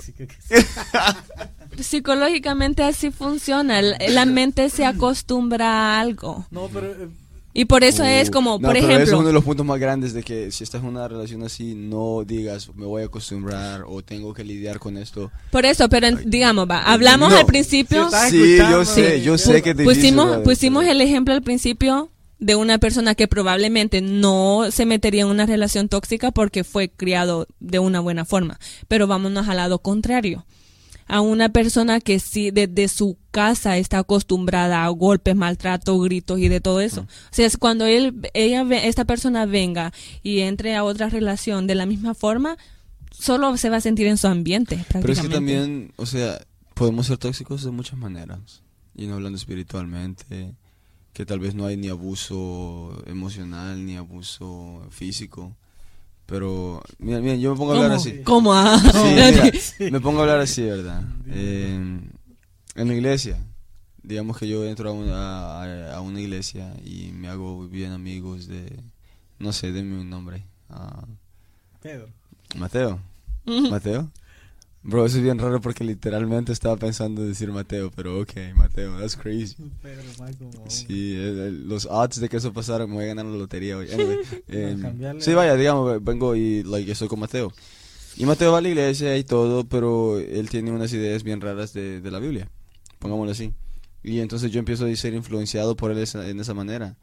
es. 1.78 1.86
psicológicamente 1.86 2.82
así 2.82 3.10
funciona. 3.10 3.80
La, 3.82 3.96
la 4.08 4.26
mente 4.26 4.68
se 4.70 4.84
acostumbra 4.84 5.68
a 5.96 6.00
algo. 6.00 6.46
No, 6.50 6.68
pero 6.72 6.86
eh, 6.86 7.08
Y 7.52 7.64
por 7.64 7.82
eso 7.82 8.04
es 8.04 8.28
Uh, 8.28 8.32
como, 8.32 8.50
no, 8.52 8.58
por 8.60 8.74
pero 8.74 8.78
eso 8.78 8.88
es 8.88 8.94
ejemplo, 8.96 9.18
uno 9.18 9.26
de 9.28 9.32
los 9.34 9.44
puntos 9.44 9.66
más 9.66 9.78
grandes 9.80 10.12
de 10.12 10.22
que 10.22 10.50
si 10.52 10.62
estás 10.64 10.82
en 10.82 10.88
una 10.88 11.08
relación 11.08 11.42
así, 11.42 11.74
no 11.74 12.22
digas, 12.24 12.70
me 12.76 12.86
voy 12.86 13.02
a 13.02 13.06
acostumbrar 13.06 13.82
o 13.88 14.02
tengo 14.02 14.32
que 14.34 14.44
lidiar 14.44 14.78
con 14.78 14.96
esto. 14.96 15.30
por 15.50 15.66
eso, 15.66 15.88
pero 15.88 16.06
en- 16.06 16.30
digamos, 16.30 16.68
va, 16.70 16.82
hablamos 16.82 17.32
No. 17.32 17.38
al 17.38 17.46
principio, 17.46 18.08
Sí, 18.30 18.56
yo 18.56 18.84
sé, 18.84 19.16
eh, 19.16 19.22
yo 19.22 19.34
eh, 19.34 19.38
sé 19.38 19.62
que 19.62 19.70
es 19.70 19.76
difícil. 19.76 20.14
pusimos, 20.14 20.38
pusimos 20.38 20.84
el 20.84 21.00
ejemplo 21.00 21.34
al 21.34 21.42
principio 21.42 22.08
de 22.38 22.54
una 22.54 22.78
persona 22.78 23.14
que 23.14 23.26
probablemente 23.28 24.00
no 24.00 24.66
se 24.70 24.86
metería 24.86 25.22
en 25.22 25.28
una 25.28 25.44
relación 25.44 25.88
tóxica 25.88 26.30
porque 26.30 26.64
fue 26.64 26.88
criado 26.88 27.46
de 27.58 27.80
una 27.80 28.00
buena 28.00 28.24
forma. 28.24 28.58
Pero 28.88 29.06
vámonos 29.08 29.48
al 29.48 29.56
lado 29.58 29.80
contrario. 29.80 30.46
A 31.12 31.20
una 31.22 31.48
persona 31.48 31.98
que 32.00 32.20
sí 32.20 32.50
desde 32.52 32.86
su 32.88 33.16
casa 33.32 33.76
está 33.78 33.98
acostumbrada 33.98 34.84
a 34.84 34.88
golpes, 34.90 35.34
maltrato, 35.34 35.98
gritos 35.98 36.38
y 36.38 36.48
de 36.48 36.60
todo 36.60 36.80
eso. 36.80 37.00
O 37.02 37.06
sea, 37.34 37.46
es 37.46 37.56
cuando 37.56 37.84
él, 37.86 38.30
ella, 38.32 38.62
ve- 38.64 38.86
esta 38.86 39.04
persona 39.04 39.44
venga 39.44 39.92
y 40.22 40.40
entre 40.40 40.76
a 40.76 40.84
otra 40.84 41.08
relación 41.08 41.66
de 41.66 41.74
la 41.74 41.84
misma 41.86 42.14
forma, 42.14 42.56
solo 43.10 43.56
se 43.56 43.70
va 43.70 43.78
a 43.78 43.80
sentir 43.80 44.06
en 44.06 44.18
su 44.18 44.28
ambiente. 44.28 44.76
Pero 44.88 45.00
es 45.12 45.20
que 45.20 45.28
prácticamente. 45.28 45.34
también, 45.34 45.92
o 45.96 46.06
sea, 46.06 46.40
podemos 46.74 47.06
ser 47.08 47.18
tóxicos 47.18 47.64
de 47.64 47.70
muchas 47.72 47.98
maneras. 47.98 48.62
Y 48.94 49.06
no 49.06 49.14
hablando 49.14 49.36
espiritualmente, 49.36 50.54
que 51.12 51.26
tal 51.26 51.40
vez 51.40 51.54
no 51.54 51.66
hay 51.66 51.76
ni 51.76 51.88
abuso 51.88 53.02
emocional 53.06 53.84
ni 53.84 53.96
abuso 53.96 54.86
físico. 54.90 55.56
Pero, 56.30 56.80
mira, 56.98 57.20
mira, 57.20 57.34
yo 57.34 57.50
me 57.52 57.58
pongo 57.58 57.72
a 57.72 57.74
hablar 57.76 57.90
¿Cómo? 57.90 58.00
así. 58.00 58.22
¿Cómo? 58.22 58.54
Ah. 58.54 58.78
Sí, 58.78 59.80
mira, 59.82 59.90
me 59.92 60.00
pongo 60.00 60.20
a 60.20 60.22
hablar 60.22 60.38
así, 60.40 60.62
¿verdad? 60.62 61.02
Eh, 61.26 61.74
en 62.76 62.88
la 62.88 62.94
iglesia, 62.94 63.36
digamos 64.02 64.38
que 64.38 64.46
yo 64.48 64.64
entro 64.64 64.88
a 64.90 64.92
una, 64.92 65.62
a, 65.90 65.96
a 65.96 66.00
una 66.00 66.20
iglesia 66.20 66.72
y 66.84 67.10
me 67.12 67.28
hago 67.28 67.66
bien 67.66 67.90
amigos 67.92 68.46
de, 68.46 68.78
no 69.40 69.52
sé, 69.52 69.72
denme 69.72 70.00
un 70.00 70.08
nombre. 70.08 70.44
Ah, 70.70 71.04
Pedro. 71.82 72.08
Mateo. 72.56 73.00
Mateo. 73.44 74.08
Bro, 74.82 75.04
eso 75.04 75.18
es 75.18 75.22
bien 75.22 75.38
raro 75.38 75.60
porque 75.60 75.84
literalmente 75.84 76.52
estaba 76.52 76.76
pensando 76.76 77.20
en 77.20 77.28
decir 77.28 77.52
Mateo, 77.52 77.90
pero 77.94 78.20
ok, 78.20 78.32
Mateo, 78.54 78.98
that's 78.98 79.14
crazy. 79.14 79.54
Sí, 80.70 81.14
el- 81.14 81.38
el- 81.38 81.68
los 81.68 81.84
odds 81.86 82.18
de 82.18 82.30
que 82.30 82.38
eso 82.38 82.52
pasara 82.54 82.86
me 82.86 82.94
voy 82.94 83.04
a 83.04 83.08
ganar 83.08 83.26
la 83.26 83.36
lotería 83.36 83.76
hoy. 83.76 83.90
Anyway, 83.92 84.18
cambiarle- 84.82 85.20
sí, 85.20 85.34
vaya, 85.34 85.54
digamos, 85.54 86.02
vengo 86.02 86.34
y 86.34 86.62
like, 86.62 86.90
estoy 86.90 87.08
con 87.08 87.20
Mateo. 87.20 87.52
Y 88.16 88.24
Mateo 88.24 88.52
va 88.52 88.58
a 88.58 88.60
la 88.62 88.68
iglesia 88.70 89.16
y 89.18 89.24
todo, 89.24 89.64
pero 89.64 90.18
él 90.18 90.48
tiene 90.48 90.72
unas 90.72 90.92
ideas 90.94 91.22
bien 91.24 91.40
raras 91.42 91.74
de, 91.74 92.00
de 92.00 92.10
la 92.10 92.18
Biblia, 92.18 92.48
pongámoslo 92.98 93.32
así. 93.32 93.52
Y 94.02 94.20
entonces 94.20 94.50
yo 94.50 94.58
empiezo 94.60 94.86
a 94.86 94.96
ser 94.96 95.12
influenciado 95.12 95.76
por 95.76 95.90
él 95.90 96.02
en 96.14 96.40
esa 96.40 96.54
manera. 96.54 96.96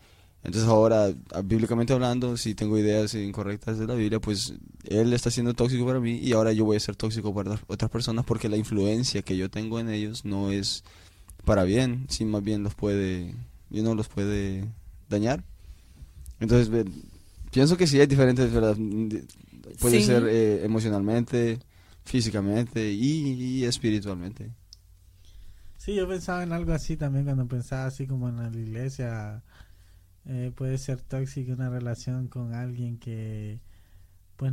Entonces 0.48 0.70
ahora, 0.70 1.14
ah, 1.34 1.44
bíblicamente 1.44 1.94
hablando, 1.94 2.38
si 2.38 2.56
tengo 2.56 2.80
ideas 2.80 3.14
incorrectas 3.16 3.80
de 3.80 3.88
la 3.88 3.96
Biblia, 3.96 4.22
pues 4.22 4.56
él 4.86 5.14
está 5.14 5.32
siendo 5.32 5.54
tóxico 5.56 5.86
para 5.86 6.02
mí 6.02 6.20
y 6.20 6.34
ahora 6.34 6.54
yo 6.54 6.66
voy 6.66 6.78
a 6.78 6.82
ser 6.82 6.96
tóxico 6.98 7.36
para 7.36 7.60
otras 7.68 7.92
personas 7.92 8.26
porque 8.26 8.50
la 8.50 8.58
influencia 8.58 9.24
que 9.24 9.38
yo 9.38 9.52
tengo 9.52 9.80
en 9.80 9.90
ellos 9.90 10.26
no 10.26 10.52
es 10.52 10.86
para 11.46 11.64
bien, 11.64 12.08
si 12.10 12.26
más 12.26 12.44
bien 12.44 12.64
los 12.64 12.76
puede, 12.76 13.36
y 13.72 13.82
no 13.82 13.96
los 13.96 14.10
puede 14.10 14.66
dañar. 15.10 15.44
Entonces, 16.40 16.70
ve- 16.70 16.86
pienso 17.52 17.78
que 17.78 17.88
sí 17.88 18.00
hay 18.00 18.08
diferentes, 18.08 18.52
¿verdad? 18.54 18.78
Puede 19.80 20.02
Sí. 20.02 20.02
ser 20.02 20.28
eh, 20.28 20.64
emocionalmente, 20.66 21.60
físicamente 22.06 22.92
y, 22.92 23.60
y 23.62 23.66
espiritualmente. 23.66 24.52
Sí, 25.78 25.96
yo 25.96 26.08
pensaba 26.08 26.44
en 26.44 26.52
algo 26.54 26.74
así 26.74 26.98
también 26.98 27.26
cuando 27.26 27.48
pensaba 27.48 27.86
así 27.86 28.08
como 28.08 28.30
en 28.30 28.38
la 28.38 28.48
iglesia. 28.50 29.44
Eh, 30.30 30.52
puede 30.54 30.78
ser 30.78 31.00
tóxica 31.02 31.54
una 31.54 31.70
relación 31.70 32.28
con 32.28 32.54
alguien 32.54 32.98
que, 32.98 33.62
pues, 34.36 34.52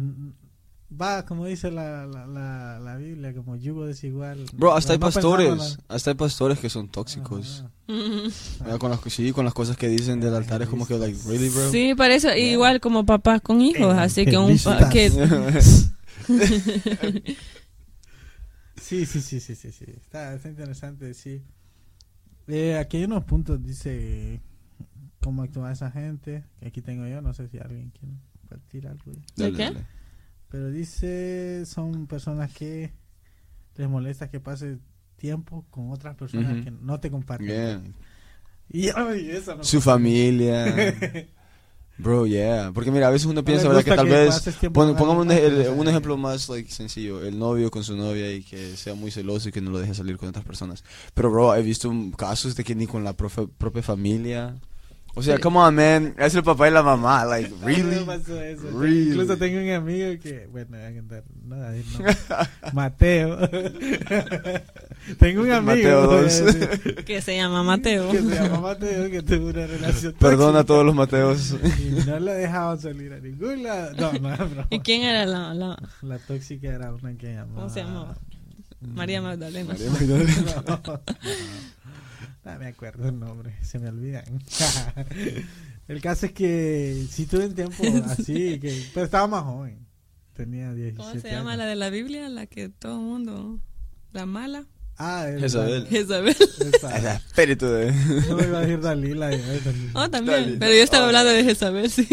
va, 1.01 1.27
como 1.27 1.47
dice 1.47 1.73
la, 1.73 2.07
la, 2.07 2.27
la, 2.27 2.79
la 2.79 2.97
Biblia, 2.97 3.35
como 3.35 3.57
yugo 3.57 3.85
desigual. 3.85 4.47
Bro, 4.53 4.75
hasta 4.75 4.93
hay 4.93 5.01
No 5.01 5.07
pastores, 5.07 5.79
hasta 5.89 6.11
hay 6.11 6.17
pastores 6.17 6.61
que 6.61 6.71
son 6.71 6.89
tóxicos. 6.89 7.61
Ajá. 7.61 7.71
Mira, 8.65 8.79
Con 8.79 8.93
las, 8.93 9.01
sí, 9.09 9.33
con 9.33 9.45
las 9.45 9.53
cosas 9.53 9.77
que 9.77 9.89
dicen 9.89 10.21
del 10.21 10.35
altar 10.35 10.63
es 10.63 10.69
como 10.69 10.87
que, 10.87 10.97
like, 10.97 11.19
really, 11.27 11.49
bro? 11.49 11.71
Sí, 11.73 11.95
para 11.97 12.15
eso, 12.15 12.33
igual 12.35 12.81
como 12.81 13.05
papás 13.05 13.41
con 13.41 13.61
hijos, 13.61 13.97
así 13.97 14.25
que 14.25 14.39
un 14.39 14.57
que 14.91 15.11
Sí, 18.81 19.07
sí, 19.07 19.21
sí, 19.21 19.41
sí, 19.41 19.57
sí, 19.57 19.73
sí. 19.73 19.87
Está, 19.89 20.35
está 20.35 20.49
interesante, 20.49 21.15
sí. 21.15 21.43
Eh, 22.47 22.77
aquí 22.77 22.99
hay 22.99 23.05
unos 23.05 23.25
puntos, 23.25 23.63
dice 23.63 24.41
cómo 25.25 25.43
actúa 25.43 25.73
esa 25.73 25.91
gente. 25.91 26.45
Que 26.61 26.69
aquí 26.69 26.83
tengo 26.83 27.07
yo, 27.07 27.21
no 27.23 27.33
sé 27.35 27.49
si 27.49 27.59
alguien 27.59 27.91
quiere 27.99 28.15
compartir 28.41 28.87
algo. 28.87 29.13
¿De 29.37 29.53
qué? 29.53 29.73
Pero 30.51 30.71
dice, 30.71 31.65
son 31.67 32.07
personas 32.07 32.53
que 32.53 32.93
les 33.77 33.89
molesta 33.89 34.31
que 34.31 34.39
pase 34.39 34.79
tiempo 35.17 35.65
con 35.71 35.91
otras 35.91 36.15
personas 36.17 36.53
Ujú. 36.55 36.65
que 36.65 36.71
no 36.71 37.01
te 37.01 37.11
comparten. 37.11 37.49
Yeah. 37.49 37.83
Y, 38.69 38.89
ay, 38.95 39.31
eso 39.31 39.57
no 39.57 39.65
Su 39.65 39.81
familia. 39.81 40.67
Bro, 41.97 42.27
yeah. 42.27 42.73
Porque 42.75 42.91
mira, 42.91 43.07
a 43.07 43.11
veces 43.11 43.27
uno 43.27 43.35
No 43.35 43.45
piensa, 43.45 43.69
¿verdad? 43.69 43.85
Que 43.85 43.95
tal 43.95 44.07
que 44.07 44.13
vez... 44.13 44.43
pon- 44.73 44.97
pongamos 44.97 45.27
un, 45.27 45.31
el- 45.33 45.69
un 45.69 45.87
ejemplo 45.89 46.17
más 46.17 46.49
like, 46.49 46.71
sencillo. 46.71 47.25
El 47.25 47.39
novio 47.39 47.71
con 47.71 47.85
su 47.85 47.97
novia 47.97 48.33
y 48.33 48.43
que 48.43 48.77
sea 48.77 48.95
muy 48.95 49.11
celoso 49.13 49.49
y 49.49 49.53
que 49.53 49.61
no 49.61 49.71
lo 49.71 49.79
deje 49.79 49.95
salir 49.95 50.17
con 50.17 50.29
otras 50.29 50.45
personas. 50.45 50.83
Pero, 51.15 51.31
bro, 51.31 51.55
he 51.55 51.63
visto 51.63 51.93
casos 52.17 52.57
de 52.57 52.65
que 52.65 52.75
ni 52.75 52.87
con 52.87 53.05
la 53.05 53.17
profe- 53.17 53.49
propia 53.59 53.83
familia... 53.83 54.57
O 55.17 55.23
sea, 55.23 55.39
come 55.39 55.59
on, 55.59 55.75
man. 55.77 56.15
Es 56.19 56.35
el 56.35 56.43
papá 56.43 56.69
y 56.69 56.73
la 56.73 56.83
mamá. 56.83 57.25
Like, 57.25 57.53
really? 57.65 58.05
pasó 58.05 58.41
eso. 58.41 58.69
Really? 58.79 59.11
Incluso 59.11 59.37
tengo 59.37 59.61
un 59.61 59.71
amigo 59.71 60.21
que, 60.21 60.49
bueno, 60.51 60.77
voy 60.77 60.81
a 60.81 60.93
contar, 60.95 61.25
no, 61.45 61.55
a 61.57 61.71
decir 61.71 62.05
no. 62.05 62.73
Mateo. 62.73 63.49
tengo 65.19 65.43
un 65.43 65.53
amigo 65.53 65.63
Mateo 65.63 67.05
que 67.05 67.21
se 67.23 67.37
llama 67.37 67.63
Mateo. 67.63 68.11
que 68.11 68.23
se 68.23 68.35
llama 68.35 68.61
Mateo 68.61 69.11
que 69.11 69.23
tuvo 69.23 69.49
una 69.51 69.67
relación 69.67 70.15
Perdona 70.15 70.61
a 70.61 70.65
todos 70.65 70.85
los 70.85 70.95
Mateos. 70.95 71.55
y 71.79 72.05
no 72.07 72.19
le 72.19 72.35
dejaban 72.35 72.81
salir 72.81 73.13
a 73.13 73.21
ningún 73.21 73.63
lado. 73.63 73.93
No, 73.97 74.13
no, 74.19 74.37
no. 74.37 74.67
¿Y 74.71 74.81
quién 74.81 75.03
era 75.03 75.27
la, 75.27 75.55
la 75.55 75.77
La 76.03 76.19
tóxica 76.19 76.69
era 76.69 76.93
una 76.93 77.17
que 77.17 77.33
llamaba. 77.35 77.55
¿Cómo 77.55 77.71
se 77.71 77.81
llamaba? 77.83 78.17
María 78.81 79.23
Magdalena? 79.23 79.73
María 79.73 79.91
Magdalena. 79.91 81.01
No. 82.45 82.53
No 82.55 82.59
me 82.59 82.67
acuerdo 82.67 83.09
el 83.09 83.19
nombre, 83.19 83.55
se 83.63 83.79
me 83.79 83.89
olvidan. 83.89 84.25
el 85.89 86.01
caso 86.01 86.27
es 86.27 86.33
que 86.33 87.07
si 87.11 87.27
tuve 87.27 87.47
un 87.47 87.55
tiempo 87.55 87.83
así, 88.07 88.59
que, 88.61 88.85
pero 88.95 89.05
estaba 89.07 89.27
más 89.27 89.43
joven. 89.45 89.85
Tenía 90.35 90.73
17 90.75 90.97
¿Cómo 90.97 91.21
se 91.21 91.31
llama 91.31 91.51
años. 91.53 91.59
la 91.59 91.67
de 91.67 91.75
la 91.77 91.91
Biblia? 91.91 92.29
La 92.29 92.47
que 92.47 92.69
todo 92.69 92.95
el 92.97 93.05
mundo... 93.05 93.61
La 94.13 94.27
mala. 94.27 94.65
Ah, 94.97 95.27
el- 95.29 95.41
Jezabel. 95.41 95.87
Jezabel. 95.89 96.37
El 96.39 97.07
espíritu 97.07 97.67
de... 97.67 97.93
No 98.29 98.37
me 98.37 98.45
iba 98.45 98.59
a 98.59 98.61
decir 98.63 98.81
Dalila. 98.81 99.29
Dalila. 99.29 99.91
Oh, 99.95 100.09
también. 100.11 100.41
Dalila. 100.43 100.59
Pero 100.61 100.73
yo 100.73 100.83
estaba 100.83 101.07
hablando 101.07 101.31
de 101.33 101.45
Jezabel, 101.45 101.91
sí. 101.91 102.07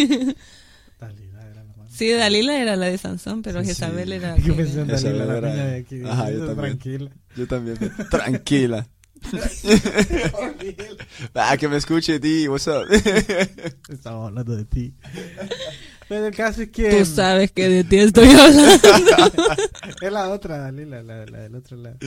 Dalila 0.99 1.47
era 1.47 1.63
la 1.63 1.73
más. 1.77 1.91
Sí, 1.91 2.09
Dalila 2.11 2.59
era 2.59 2.75
la 2.75 2.85
de 2.87 2.97
Sansón, 2.97 3.41
pero 3.43 3.61
Sí, 3.61 3.67
Jezabel 3.69 4.07
sí. 4.09 4.13
era... 4.15 4.37
Yo 4.37 4.55
pensé 4.55 4.81
en 4.81 4.87
Jezabel 4.89 5.17
Dalila, 5.19 5.25
la 5.33 5.37
era- 5.37 5.49
niña 5.51 5.65
de 5.65 5.75
aquí. 5.79 6.01
Ajá, 6.05 6.31
yo 6.31 6.37
también. 6.45 6.55
Tranquila. 6.79 7.11
Yo 7.35 7.47
también. 7.47 7.77
Tranquila. 8.09 8.87
ah, 11.35 11.57
que 11.57 11.67
me 11.67 11.77
escuche, 11.77 12.19
ti. 12.19 12.47
What's 12.47 12.67
up? 12.67 12.85
Estaba 13.89 14.27
hablando 14.27 14.55
de 14.55 14.65
ti. 14.65 14.93
Pero 16.09 16.27
el 16.27 16.35
caso 16.35 16.61
es 16.63 16.69
que. 16.69 16.99
Tú 16.99 17.05
sabes 17.05 17.51
que 17.51 17.69
de 17.69 17.83
ti 17.83 17.97
estoy 17.99 18.29
hablando. 18.29 18.63
Es 20.01 20.11
la 20.11 20.29
otra 20.29 20.57
Dalila, 20.57 21.01
la, 21.03 21.25
la 21.25 21.37
del 21.39 21.55
otro 21.55 21.77
lado. 21.77 21.97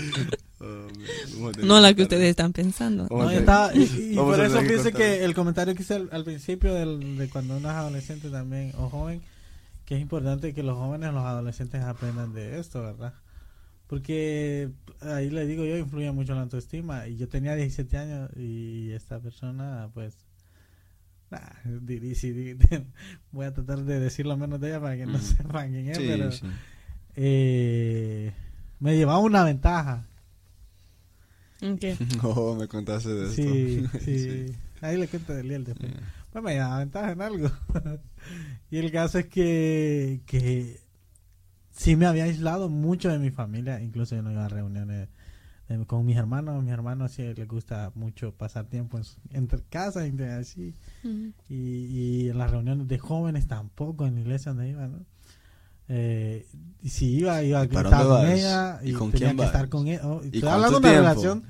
No 1.62 1.80
la 1.80 1.94
que 1.94 2.02
ustedes 2.02 2.30
están 2.30 2.52
pensando. 2.52 3.06
No, 3.10 3.30
estaba, 3.30 3.74
y, 3.74 4.10
y 4.12 4.16
por 4.16 4.40
a 4.40 4.46
eso 4.46 4.60
pienso 4.60 4.90
que 4.92 5.24
el 5.24 5.34
comentario 5.34 5.74
que 5.74 5.82
hice 5.82 5.94
al, 5.94 6.08
al 6.12 6.24
principio 6.24 6.74
del- 6.74 7.18
de 7.18 7.28
cuando 7.28 7.56
uno 7.56 7.68
es 7.70 7.74
adolescente 7.76 8.30
también, 8.30 8.72
o 8.78 8.88
joven, 8.88 9.22
que 9.84 9.96
es 9.96 10.00
importante 10.00 10.54
que 10.54 10.62
los 10.62 10.76
jóvenes, 10.76 11.12
los 11.12 11.24
adolescentes 11.24 11.82
aprendan 11.82 12.32
de 12.34 12.58
esto, 12.58 12.82
¿verdad? 12.82 13.14
Porque 13.86 14.70
ahí 15.00 15.30
le 15.30 15.46
digo 15.46 15.64
yo, 15.64 15.76
influye 15.76 16.10
mucho 16.12 16.32
en 16.32 16.38
la 16.38 16.44
autoestima. 16.44 17.06
Y 17.06 17.16
yo 17.16 17.28
tenía 17.28 17.54
17 17.54 17.96
años 17.98 18.30
y 18.36 18.90
esta 18.92 19.20
persona, 19.20 19.90
pues, 19.94 20.16
nah, 21.30 21.38
voy 23.32 23.46
a 23.46 23.52
tratar 23.54 23.84
de 23.84 24.00
decir 24.00 24.26
lo 24.26 24.36
menos 24.36 24.60
de 24.60 24.68
ella 24.68 24.80
para 24.80 24.96
que 24.96 25.06
no 25.06 25.14
Ujú. 25.16 25.22
sepan 25.22 25.70
quién 25.72 25.88
es, 25.90 25.98
Sí, 25.98 26.04
pero 26.06 26.32
sí. 26.32 26.46
eh, 27.16 28.32
me 28.80 28.96
llevaba 28.96 29.18
una 29.18 29.44
ventaja. 29.44 30.04
Ok. 31.62 31.84
Oh, 32.24 32.54
me 32.56 32.68
contaste 32.68 33.08
de 33.08 33.24
esto. 33.30 33.34
Sí, 33.42 33.86
sí. 34.04 34.54
Ahí 34.82 34.98
le 34.98 35.08
cuento 35.08 35.32
de 35.32 35.44
Liel 35.44 35.64
después. 35.64 35.90
Yeah. 35.90 36.12
Pues 36.30 36.44
me 36.44 36.56
daba 36.56 36.78
ventaja 36.80 37.12
en 37.12 37.22
algo. 37.22 37.50
y 38.70 38.76
el 38.78 38.90
caso 38.92 39.18
es 39.18 39.26
que, 39.26 40.20
que 40.26 40.80
sí 41.74 41.96
me 41.96 42.06
había 42.06 42.24
aislado 42.24 42.68
mucho 42.70 43.10
de 43.10 43.18
mi 43.18 43.30
familia. 43.30 43.82
Incluso 43.82 44.14
yo 44.16 44.22
no 44.22 44.30
iba 44.32 44.44
a 44.46 44.48
reuniones 44.48 45.08
eh, 45.68 45.84
con 45.86 46.06
mis 46.06 46.16
hermanos. 46.16 46.62
mis 46.62 46.72
hermanos 46.72 47.12
sí 47.12 47.22
les 47.34 47.46
gusta 47.48 47.90
mucho 47.94 48.32
pasar 48.32 48.66
tiempo 48.66 48.96
en 48.96 49.04
su- 49.04 49.18
entre 49.30 49.60
casa 49.64 50.06
y 50.06 50.18
así. 50.22 50.74
Y, 51.48 51.54
y 51.54 52.28
en 52.30 52.38
las 52.38 52.50
reuniones 52.50 52.88
de 52.88 52.98
jóvenes 52.98 53.46
tampoco, 53.48 54.06
en 54.06 54.14
la 54.14 54.20
iglesia 54.20 54.52
donde 54.52 54.70
iba, 54.70 54.86
¿no? 54.88 55.04
Eh, 55.88 56.46
y 56.80 56.88
si 56.88 57.10
iba, 57.18 57.42
iba 57.42 57.60
a 57.60 57.64
¿Y 57.64 57.68
para 57.68 57.90
estar 57.90 58.02
con 58.04 58.10
vas? 58.12 58.30
ella 58.30 58.80
¿Y 58.82 58.90
y, 58.90 58.92
con 58.94 59.10
tenía 59.10 59.26
quién 59.26 59.36
que 59.36 59.42
vas? 59.42 59.46
estar 59.52 59.68
con 59.68 59.86
ella. 59.86 60.00
Oh, 60.06 60.20
¿Y 60.22 60.26
estoy 60.26 60.40
cuánto 60.40 60.54
hablando 60.56 60.80
de 60.80 60.88
una 60.88 60.98
relación 61.00 61.44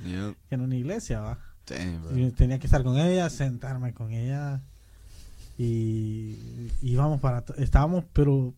que 0.48 0.54
en 0.54 0.60
una 0.60 0.74
iglesia, 0.76 1.20
va. 1.20 1.38
Damn, 1.68 2.02
bro. 2.02 2.18
Y 2.18 2.30
tenía 2.32 2.58
que 2.58 2.66
estar 2.66 2.82
con 2.82 2.98
ella, 2.98 3.30
sentarme 3.30 3.94
con 3.94 4.10
ella 4.12 4.60
y 5.56 6.36
íbamos 6.82 7.20
para 7.20 7.44
estábamos 7.58 8.04
pero 8.12 8.54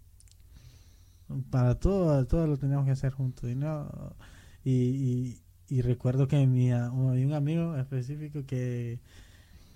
para 1.50 1.76
todo 1.78 2.26
todo 2.26 2.46
lo 2.46 2.56
teníamos 2.58 2.86
que 2.86 2.92
hacer 2.92 3.12
juntos 3.12 3.50
y 3.50 3.54
no 3.54 4.14
y, 4.64 4.72
y, 4.72 5.42
y 5.68 5.82
recuerdo 5.82 6.28
que 6.28 6.46
mi 6.46 6.72
un- 6.72 7.10
había 7.10 7.26
un 7.26 7.34
amigo 7.34 7.76
específico 7.76 8.44
que 8.46 9.00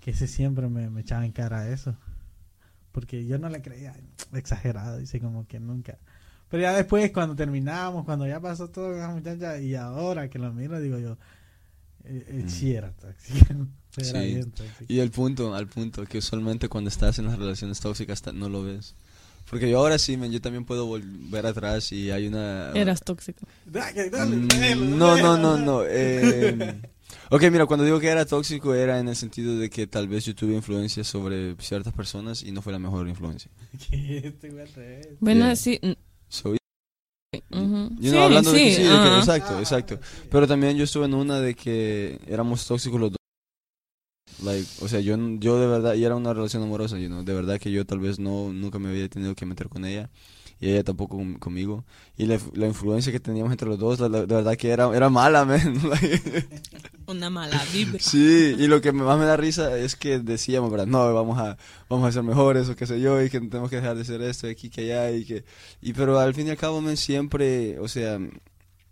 que 0.01 0.11
ese 0.11 0.27
siempre 0.27 0.67
me, 0.69 0.89
me 0.89 1.01
echaba 1.01 1.25
en 1.25 1.31
cara 1.33 1.69
eso 1.69 1.95
porque 2.91 3.25
yo 3.25 3.37
no 3.39 3.49
le 3.49 3.61
creía 3.61 3.95
exagerado 4.33 4.97
dice 4.97 5.19
como 5.19 5.47
que 5.47 5.59
nunca 5.59 5.97
pero 6.49 6.63
ya 6.63 6.73
después 6.73 7.11
cuando 7.11 7.35
terminamos 7.35 8.05
cuando 8.05 8.27
ya 8.27 8.39
pasó 8.39 8.69
todo 8.69 8.89
con 8.91 8.97
esa 8.97 9.09
muchacha 9.13 9.59
y 9.59 9.75
ahora 9.75 10.29
que 10.29 10.39
lo 10.39 10.51
miro 10.53 10.79
digo 10.79 10.99
yo 10.99 11.17
eh, 12.03 12.25
eh, 12.29 12.43
Mm. 12.45 12.49
sí 12.49 12.73
era 12.73 12.91
tóxica 12.93 13.55
era 13.97 14.21
Sí. 14.21 14.27
bien 14.27 14.51
tóxica 14.51 14.85
Y 14.87 14.99
el 14.99 15.11
punto, 15.11 15.53
al 15.53 15.67
punto, 15.67 16.05
que 16.05 16.17
usualmente 16.19 16.69
cuando 16.69 16.89
estás 16.89 17.19
en 17.19 17.25
las 17.27 17.37
relaciones 17.37 17.79
tóxicas 17.79 18.23
no 18.33 18.49
lo 18.49 18.63
ves. 18.63 18.95
Porque 19.51 19.69
yo 19.69 19.77
ahora 19.79 19.99
sí, 19.99 20.15
man, 20.17 20.31
yo 20.31 20.41
también 20.41 20.65
puedo 20.65 20.85
volver 20.87 21.45
atrás 21.45 21.91
y 21.91 22.09
hay 22.09 22.25
una... 22.27 22.71
Eras 22.71 23.01
tóxico. 23.01 23.45
Dale, 23.65 24.09
dale, 24.09 24.35
Mm, 24.37 24.47
dale, 24.47 24.75
no, 24.75 25.17
no, 25.17 25.37
no, 25.37 25.57
no. 25.57 25.81
eh, 25.85 26.79
ok, 27.29 27.43
mira, 27.51 27.65
cuando 27.65 27.83
digo 27.85 27.99
que 27.99 28.07
era 28.07 28.25
tóxico 28.25 28.73
era 28.73 28.97
en 28.99 29.09
el 29.09 29.15
sentido 29.17 29.57
de 29.57 29.69
que 29.69 29.85
tal 29.87 30.07
vez 30.07 30.25
yo 30.25 30.33
tuve 30.33 30.53
influencia 30.55 31.03
sobre 31.03 31.55
ciertas 31.59 31.93
personas 31.93 32.41
y 32.43 32.51
no 32.53 32.61
fue 32.61 32.71
la 32.73 32.79
mejor 32.79 33.07
influencia. 33.09 33.51
Este. 33.91 35.17
Bueno, 35.19 35.45
Yeah. 35.45 35.55
sí. 35.57 35.79
So, 36.29 36.51
ujú. 36.51 36.57
yo 37.99 38.09
Sí, 38.11 38.15
no 38.15 38.23
hablando 38.23 38.51
de 38.53 38.57
que 38.63 38.71
sí, 38.75 38.81
de 38.83 38.87
que- 38.87 38.93
ajá. 38.93 39.19
exacto, 39.19 39.53
Ah, 39.57 39.59
exacto. 39.59 39.99
sí. 40.01 40.27
Pero 40.31 40.47
también 40.47 40.77
yo 40.77 40.85
estuve 40.85 41.05
en 41.05 41.13
una 41.13 41.39
de 41.41 41.55
que 41.55 42.19
éramos 42.27 42.65
tóxicos 42.65 42.99
los 42.99 43.11
dos. 43.11 43.17
Like, 44.41 44.67
o 44.81 44.87
sea, 44.87 44.99
yo, 44.99 45.15
yo 45.39 45.59
de 45.59 45.67
verdad, 45.67 45.93
y 45.93 46.03
era 46.03 46.15
una 46.15 46.33
relación 46.33 46.63
amorosa, 46.63 46.97
you 46.97 47.07
know, 47.07 47.23
de 47.23 47.33
verdad 47.33 47.59
que 47.59 47.71
yo 47.71 47.85
tal 47.85 47.99
vez 47.99 48.19
no, 48.19 48.51
nunca 48.51 48.79
me 48.79 48.89
había 48.89 49.07
tenido 49.07 49.35
que 49.35 49.45
meter 49.45 49.69
con 49.69 49.85
ella. 49.85 50.09
y 50.59 50.69
ella 50.69 50.83
tampoco 50.83 51.19
conmigo. 51.39 51.85
Y 52.17 52.25
la, 52.25 52.39
la, 52.53 52.67
influencia 52.67 53.11
que 53.11 53.19
teníamos 53.19 53.51
entre 53.51 53.67
los 53.67 53.77
dos, 53.77 53.99
la, 53.99 54.07
verdad 54.07 54.55
que 54.55 54.69
era, 54.69 54.95
era 54.95 55.09
mala, 55.09 55.45
man. 55.45 55.79
Una 57.07 57.29
mala 57.29 57.63
vibra. 57.71 57.99
Sí, 57.99 58.55
y 58.57 58.67
lo 58.67 58.81
que 58.81 58.91
más 58.91 59.19
me 59.19 59.25
da 59.25 59.37
risa 59.37 59.77
es 59.77 59.95
que 59.95 60.19
decíamos, 60.19 60.71
¿verdad? 60.71 60.87
No, 60.87 61.13
vamos 61.13 61.37
a, 61.39 61.57
vamos 61.89 62.07
a 62.07 62.11
ser 62.11 62.23
mejores 62.23 62.69
o 62.69 62.75
qué 62.75 62.87
sé 62.87 62.99
yo, 62.99 63.21
y 63.21 63.29
que 63.29 63.39
tenemos 63.39 63.69
que 63.69 63.77
dejar 63.77 63.95
de 63.95 64.05
ser 64.05 64.21
esto, 64.21 64.47
aquí, 64.47 64.69
que 64.69 64.81
allá, 64.81 65.11
y 65.11 65.25
que... 65.25 65.45
Y 65.81 65.93
pero 65.93 66.19
al 66.19 66.33
fin 66.33 66.47
y 66.47 66.51
al 66.51 66.57
cabo, 66.57 66.81
man, 66.81 66.97
siempre, 66.97 67.79
o 67.79 67.87
sea, 67.87 68.19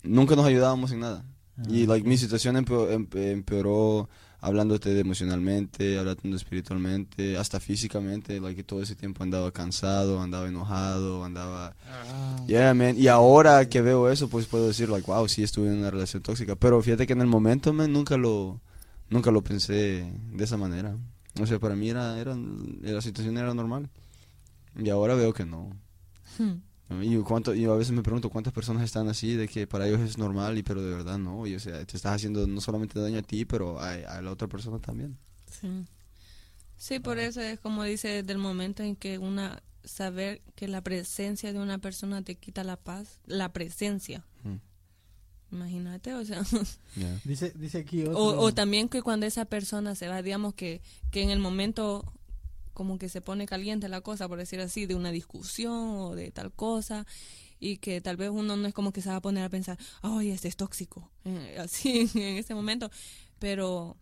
nunca 0.03 0.35
nos 0.35 0.45
ayudábamos 0.45 0.91
en 0.91 0.99
nada. 0.99 1.25
Y, 1.67 1.85
like, 1.87 2.07
mi 2.07 2.17
situación 2.17 2.55
empeoró 2.55 4.09
hablándote 4.41 4.97
emocionalmente, 4.99 5.97
hablando 5.97 6.35
espiritualmente, 6.35 7.37
hasta 7.37 7.59
físicamente, 7.59 8.39
like 8.39 8.63
todo 8.63 8.81
ese 8.81 8.95
tiempo 8.95 9.23
andaba 9.23 9.51
cansado, 9.51 10.21
andaba 10.21 10.47
enojado, 10.47 11.23
andaba 11.23 11.75
ah. 11.87 12.37
Yeah, 12.47 12.73
man. 12.73 12.95
Y 12.97 13.07
ahora 13.07 13.67
que 13.67 13.81
veo 13.81 14.09
eso, 14.09 14.29
pues 14.29 14.45
puedo 14.45 14.67
decir 14.67 14.89
like, 14.89 15.09
wow, 15.09 15.27
sí 15.27 15.43
estuve 15.43 15.67
en 15.67 15.79
una 15.79 15.91
relación 15.91 16.23
tóxica, 16.23 16.55
pero 16.55 16.81
fíjate 16.81 17.05
que 17.05 17.13
en 17.13 17.21
el 17.21 17.27
momento 17.27 17.73
man, 17.73 17.91
nunca 17.91 18.17
lo 18.17 18.61
nunca 19.09 19.31
lo 19.31 19.41
pensé 19.41 20.11
de 20.33 20.43
esa 20.43 20.57
manera. 20.57 20.95
O 21.41 21.45
sea, 21.45 21.59
para 21.59 21.75
mí 21.75 21.89
era, 21.89 22.19
era 22.19 22.35
la 22.35 23.01
situación 23.01 23.37
era 23.37 23.53
normal. 23.53 23.89
Y 24.77 24.89
ahora 24.89 25.15
veo 25.15 25.33
que 25.33 25.45
no. 25.45 25.71
Hmm. 26.37 26.61
Y, 27.01 27.15
cuánto, 27.17 27.53
y 27.53 27.65
a 27.65 27.73
veces 27.73 27.91
me 27.93 28.01
pregunto 28.01 28.29
cuántas 28.29 28.51
personas 28.51 28.83
están 28.83 29.07
así, 29.09 29.35
de 29.35 29.47
que 29.47 29.67
para 29.67 29.87
ellos 29.87 30.01
es 30.01 30.17
normal, 30.17 30.57
y 30.57 30.63
pero 30.63 30.81
de 30.81 30.89
verdad 30.89 31.19
no. 31.19 31.45
Y, 31.45 31.55
o 31.55 31.59
sea, 31.59 31.85
te 31.85 31.95
estás 31.95 32.15
haciendo 32.15 32.47
no 32.47 32.61
solamente 32.61 32.99
daño 32.99 33.19
a 33.19 33.21
ti, 33.21 33.45
pero 33.45 33.79
a, 33.79 33.93
a 33.93 34.21
la 34.21 34.31
otra 34.31 34.47
persona 34.47 34.79
también. 34.79 35.17
Sí. 35.51 35.85
Sí, 36.77 36.99
por 36.99 37.19
eso 37.19 37.41
es 37.41 37.59
como 37.59 37.83
dice, 37.83 38.07
desde 38.07 38.31
el 38.31 38.37
momento 38.37 38.83
en 38.83 38.95
que 38.95 39.17
una 39.17 39.61
saber 39.83 40.41
que 40.55 40.67
la 40.67 40.81
presencia 40.81 41.51
de 41.51 41.59
una 41.59 41.77
persona 41.77 42.21
te 42.21 42.35
quita 42.35 42.63
la 42.63 42.77
paz, 42.77 43.19
la 43.25 43.51
presencia. 43.51 44.25
Imagínate, 45.51 46.13
o 46.13 46.23
sea. 46.23 46.43
Dice, 47.25 47.51
dice 47.55 47.79
aquí 47.79 48.03
o, 48.03 48.13
o, 48.13 48.53
también 48.53 48.87
que 48.87 49.01
cuando 49.01 49.25
esa 49.25 49.45
persona 49.45 49.95
se 49.95 50.07
va, 50.07 50.21
digamos 50.21 50.53
que, 50.53 50.81
que 51.09 51.23
en 51.23 51.31
el 51.31 51.39
momento 51.39 52.13
como 52.79 52.97
que 52.97 53.09
se 53.09 53.19
pone 53.19 53.45
caliente 53.45 53.89
la 53.89 53.99
cosa, 53.99 54.29
por 54.29 54.37
decir 54.37 54.61
así, 54.61 54.85
de 54.85 54.95
una 54.95 55.11
discusión 55.11 55.97
o 55.97 56.15
de 56.15 56.31
tal 56.31 56.53
cosa, 56.53 57.05
y 57.59 57.75
que 57.75 57.99
tal 57.99 58.15
vez 58.15 58.29
uno 58.29 58.55
no 58.55 58.69
es 58.69 58.73
como 58.73 58.93
que 58.93 59.01
se 59.01 59.09
va 59.09 59.17
a 59.17 59.21
poner 59.21 59.43
a 59.43 59.49
pensar, 59.49 59.77
ay, 60.01 60.29
este 60.31 60.47
es 60.47 60.55
tóxico, 60.55 61.11
eh, 61.25 61.57
así 61.59 62.09
en 62.15 62.37
ese 62.37 62.55
momento, 62.55 62.89
pero 63.37 63.97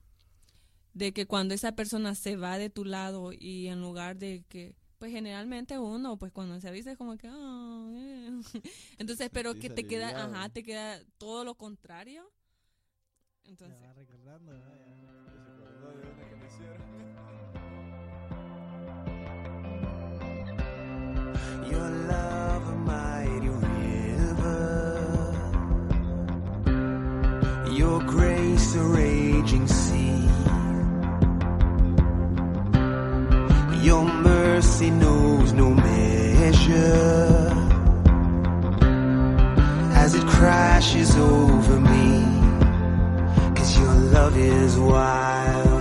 de 0.94 1.12
que 1.12 1.26
cuando 1.26 1.56
esa 1.56 1.72
persona 1.72 2.14
se 2.14 2.36
va 2.36 2.60
de 2.60 2.70
tu 2.70 2.86
lado 2.86 3.32
y 3.34 3.66
en 3.66 3.82
lugar 3.82 4.16
de 4.16 4.44
que 4.48 4.76
pues 5.00 5.12
generalmente 5.12 5.80
uno 5.80 6.18
pues 6.18 6.32
cuando 6.32 6.62
se 6.62 6.68
avisa 6.68 6.92
es 6.92 6.98
como 7.00 7.18
que 7.18 7.28
eh". 7.28 8.30
entonces 9.00 9.32
pero 9.32 9.56
que 9.56 9.72
te 9.72 9.88
queda 9.88 10.10
ajá 10.24 10.50
te 10.50 10.62
queda 10.62 11.00
todo 11.18 11.44
lo 11.44 11.56
contrario. 11.56 12.32
Entonces 13.44 13.78
your 14.08 14.20
love 14.24 14.42
a 14.42 14.52
mighty 16.12 17.07
your 27.78 28.00
grace 28.02 28.76
a 28.76 28.82
raging 28.82 29.68
sea, 29.68 30.28
your 33.84 34.04
mercy 34.04 34.90
knows 34.90 35.54
no 35.54 35.70
measure. 35.70 37.54
As 39.94 40.16
it 40.16 40.26
crashes 40.26 41.16
over 41.18 41.80
me, 41.80 42.24
cause 43.56 43.78
your 43.78 43.94
love 43.94 44.36
is 44.38 44.78
wild. 44.80 45.77